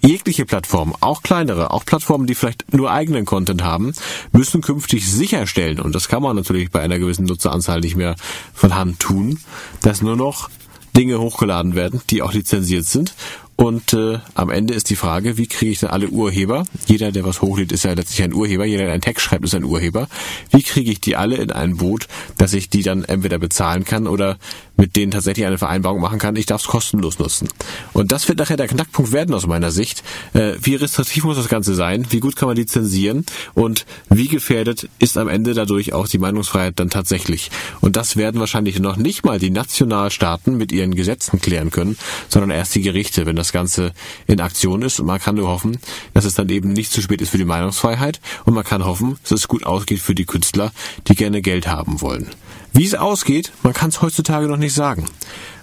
jegliche 0.00 0.44
Plattform, 0.44 0.94
auch 1.00 1.22
kleinere, 1.22 1.70
auch 1.70 1.84
Plattformen, 1.84 2.26
die 2.26 2.34
vielleicht 2.34 2.72
nur 2.74 2.90
eigenen 2.90 3.24
Content 3.24 3.62
haben, 3.62 3.94
müssen 4.32 4.60
künftig 4.60 5.10
sicherstellen, 5.10 5.80
und 5.80 5.94
das 5.94 6.08
kann 6.08 6.22
man 6.22 6.36
natürlich 6.36 6.70
bei 6.70 6.80
einer 6.80 6.98
gewissen 6.98 7.24
Nutzeranzahl 7.24 7.80
nicht 7.80 7.96
mehr 7.96 8.16
von 8.52 8.74
Hand 8.74 9.00
tun, 9.00 9.40
dass 9.80 10.02
nur 10.02 10.16
noch 10.16 10.50
Dinge 10.96 11.18
hochgeladen 11.18 11.74
werden, 11.74 12.02
die 12.10 12.22
auch 12.22 12.32
lizenziert 12.32 12.84
sind 12.84 13.14
und 13.56 13.92
äh, 13.92 14.18
am 14.34 14.50
Ende 14.50 14.74
ist 14.74 14.90
die 14.90 14.96
Frage, 14.96 15.36
wie 15.36 15.46
kriege 15.46 15.70
ich 15.70 15.80
denn 15.80 15.90
alle 15.90 16.08
Urheber? 16.08 16.64
Jeder, 16.86 17.12
der 17.12 17.24
was 17.24 17.40
hochlädt, 17.40 17.70
ist 17.70 17.84
ja 17.84 17.92
letztlich 17.92 18.22
ein 18.24 18.34
Urheber. 18.34 18.64
Jeder, 18.64 18.84
der 18.84 18.92
einen 18.92 19.00
Text 19.00 19.24
schreibt, 19.24 19.44
ist 19.44 19.54
ein 19.54 19.64
Urheber. 19.64 20.08
Wie 20.50 20.62
kriege 20.62 20.90
ich 20.90 21.00
die 21.00 21.14
alle 21.14 21.36
in 21.36 21.52
ein 21.52 21.76
Boot, 21.76 22.08
dass 22.36 22.52
ich 22.52 22.68
die 22.68 22.82
dann 22.82 23.04
entweder 23.04 23.38
bezahlen 23.38 23.84
kann 23.84 24.08
oder 24.08 24.38
mit 24.76 24.96
denen 24.96 25.12
tatsächlich 25.12 25.46
eine 25.46 25.58
Vereinbarung 25.58 26.00
machen 26.00 26.18
kann, 26.18 26.36
ich 26.36 26.46
darf 26.46 26.62
es 26.62 26.66
kostenlos 26.66 27.18
nutzen. 27.18 27.48
Und 27.92 28.12
das 28.12 28.28
wird 28.28 28.38
nachher 28.38 28.56
der 28.56 28.68
Knackpunkt 28.68 29.12
werden 29.12 29.34
aus 29.34 29.46
meiner 29.46 29.70
Sicht. 29.70 30.02
Äh, 30.32 30.54
wie 30.60 30.74
restriktiv 30.74 31.24
muss 31.24 31.36
das 31.36 31.48
Ganze 31.48 31.74
sein? 31.74 32.06
Wie 32.10 32.20
gut 32.20 32.36
kann 32.36 32.48
man 32.48 32.56
lizenzieren? 32.56 33.24
Und 33.54 33.86
wie 34.08 34.28
gefährdet 34.28 34.88
ist 34.98 35.16
am 35.16 35.28
Ende 35.28 35.54
dadurch 35.54 35.92
auch 35.92 36.08
die 36.08 36.18
Meinungsfreiheit 36.18 36.78
dann 36.78 36.90
tatsächlich? 36.90 37.50
Und 37.80 37.96
das 37.96 38.16
werden 38.16 38.40
wahrscheinlich 38.40 38.78
noch 38.80 38.96
nicht 38.96 39.24
mal 39.24 39.38
die 39.38 39.50
Nationalstaaten 39.50 40.56
mit 40.56 40.72
ihren 40.72 40.94
Gesetzen 40.94 41.40
klären 41.40 41.70
können, 41.70 41.96
sondern 42.28 42.50
erst 42.50 42.74
die 42.74 42.82
Gerichte, 42.82 43.26
wenn 43.26 43.36
das 43.36 43.52
Ganze 43.52 43.92
in 44.26 44.40
Aktion 44.40 44.82
ist. 44.82 45.00
Und 45.00 45.06
man 45.06 45.20
kann 45.20 45.36
nur 45.36 45.48
hoffen, 45.48 45.78
dass 46.14 46.24
es 46.24 46.34
dann 46.34 46.48
eben 46.48 46.72
nicht 46.72 46.92
zu 46.92 47.00
spät 47.00 47.20
ist 47.20 47.30
für 47.30 47.38
die 47.38 47.44
Meinungsfreiheit. 47.44 48.20
Und 48.44 48.54
man 48.54 48.64
kann 48.64 48.84
hoffen, 48.84 49.16
dass 49.22 49.32
es 49.32 49.48
gut 49.48 49.64
ausgeht 49.64 50.00
für 50.00 50.14
die 50.14 50.26
Künstler, 50.26 50.72
die 51.08 51.14
gerne 51.14 51.42
Geld 51.42 51.68
haben 51.68 52.00
wollen. 52.00 52.30
Wie 52.76 52.84
es 52.84 52.96
ausgeht, 52.96 53.52
man 53.62 53.72
kann 53.72 53.90
es 53.90 54.02
heutzutage 54.02 54.48
noch 54.48 54.56
nicht 54.56 54.74
sagen. 54.74 55.04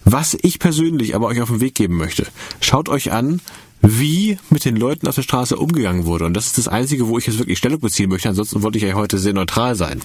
Was 0.05 0.33
ich 0.33 0.59
persönlich 0.59 1.13
aber 1.13 1.27
euch 1.27 1.41
auf 1.41 1.49
den 1.49 1.59
Weg 1.59 1.75
geben 1.75 1.97
möchte, 1.97 2.25
schaut 2.61 2.87
euch 2.87 3.11
an, 3.11 3.41
wie 3.81 4.37
mit 4.49 4.65
den 4.65 4.75
Leuten 4.75 5.07
auf 5.07 5.15
der 5.15 5.21
Straße 5.21 5.57
umgegangen 5.57 6.05
wurde. 6.05 6.25
Und 6.25 6.33
das 6.33 6.47
ist 6.47 6.57
das 6.57 6.67
Einzige, 6.67 7.07
wo 7.07 7.17
ich 7.17 7.27
jetzt 7.27 7.39
wirklich 7.39 7.57
Stellung 7.57 7.79
beziehen 7.79 8.09
möchte. 8.09 8.29
Ansonsten 8.29 8.61
wollte 8.63 8.77
ich 8.77 8.83
ja 8.83 8.93
heute 8.93 9.17
sehr 9.17 9.33
neutral 9.33 9.75
sein. 9.75 10.01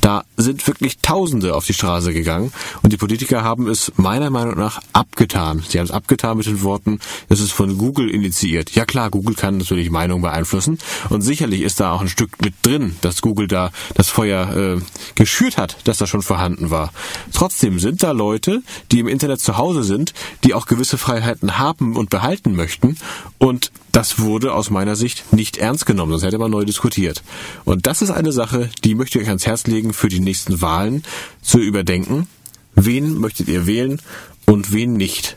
Da 0.00 0.24
sind 0.36 0.66
wirklich 0.66 0.98
Tausende 0.98 1.54
auf 1.54 1.64
die 1.64 1.74
Straße 1.74 2.12
gegangen 2.12 2.52
und 2.82 2.92
die 2.92 2.96
Politiker 2.96 3.42
haben 3.42 3.68
es 3.68 3.92
meiner 3.96 4.30
Meinung 4.30 4.56
nach 4.56 4.80
abgetan. 4.92 5.62
Sie 5.66 5.78
haben 5.78 5.86
es 5.86 5.90
abgetan 5.90 6.36
mit 6.36 6.46
den 6.46 6.62
Worten, 6.62 7.00
es 7.28 7.40
ist 7.40 7.52
von 7.52 7.78
Google 7.78 8.10
initiiert. 8.10 8.74
Ja 8.74 8.84
klar, 8.84 9.10
Google 9.10 9.34
kann 9.34 9.58
natürlich 9.58 9.90
Meinung 9.90 10.22
beeinflussen 10.22 10.78
und 11.08 11.22
sicherlich 11.22 11.62
ist 11.62 11.80
da 11.80 11.92
auch 11.92 12.00
ein 12.00 12.08
Stück 12.08 12.42
mit 12.42 12.54
drin, 12.62 12.96
dass 13.00 13.22
Google 13.22 13.48
da 13.48 13.70
das 13.94 14.08
Feuer 14.08 14.76
äh, 14.76 14.80
geschürt 15.14 15.56
hat, 15.56 15.76
dass 15.84 15.98
das 15.98 16.08
schon 16.08 16.22
vorhanden 16.22 16.70
war. 16.70 16.92
Trotzdem 17.32 17.78
sind 17.78 18.02
da 18.02 18.12
Leute, 18.12 18.62
die 18.92 19.00
im 19.00 19.08
Internet 19.08 19.40
zu 19.40 19.56
Hause 19.56 19.82
sind, 19.82 20.12
die 20.44 20.54
auch 20.54 20.66
gewisse 20.66 20.98
Freiheiten 20.98 21.58
haben 21.58 21.96
und 21.96 22.10
behalten 22.10 22.54
möchten 22.54 22.96
und 23.38 23.70
das 23.92 24.18
wurde 24.20 24.54
aus 24.54 24.70
meiner 24.70 24.96
Sicht 24.96 25.32
nicht 25.32 25.56
ernst 25.56 25.86
genommen, 25.86 26.12
das 26.12 26.22
hätte 26.22 26.38
man 26.38 26.50
neu 26.50 26.64
diskutiert. 26.64 27.22
Und 27.64 27.86
das 27.86 28.02
ist 28.02 28.10
eine 28.10 28.32
Sache, 28.32 28.70
die 28.84 28.94
möchte 28.94 29.18
ich 29.18 29.24
euch 29.24 29.28
ans 29.28 29.46
Herz 29.46 29.66
legen, 29.66 29.92
für 29.92 30.08
die 30.08 30.20
nächsten 30.20 30.60
Wahlen 30.60 31.02
zu 31.42 31.58
überdenken. 31.58 32.28
Wen 32.74 33.18
möchtet 33.18 33.48
ihr 33.48 33.66
wählen 33.66 34.00
und 34.46 34.72
wen 34.72 34.92
nicht? 34.92 35.36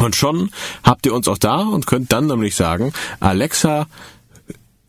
Und 0.00 0.16
schon 0.16 0.50
habt 0.82 1.06
ihr 1.06 1.14
uns 1.14 1.28
auch 1.28 1.38
da 1.38 1.60
und 1.60 1.86
könnt 1.86 2.12
dann 2.12 2.26
nämlich 2.26 2.56
sagen, 2.56 2.92
Alexa, 3.20 3.86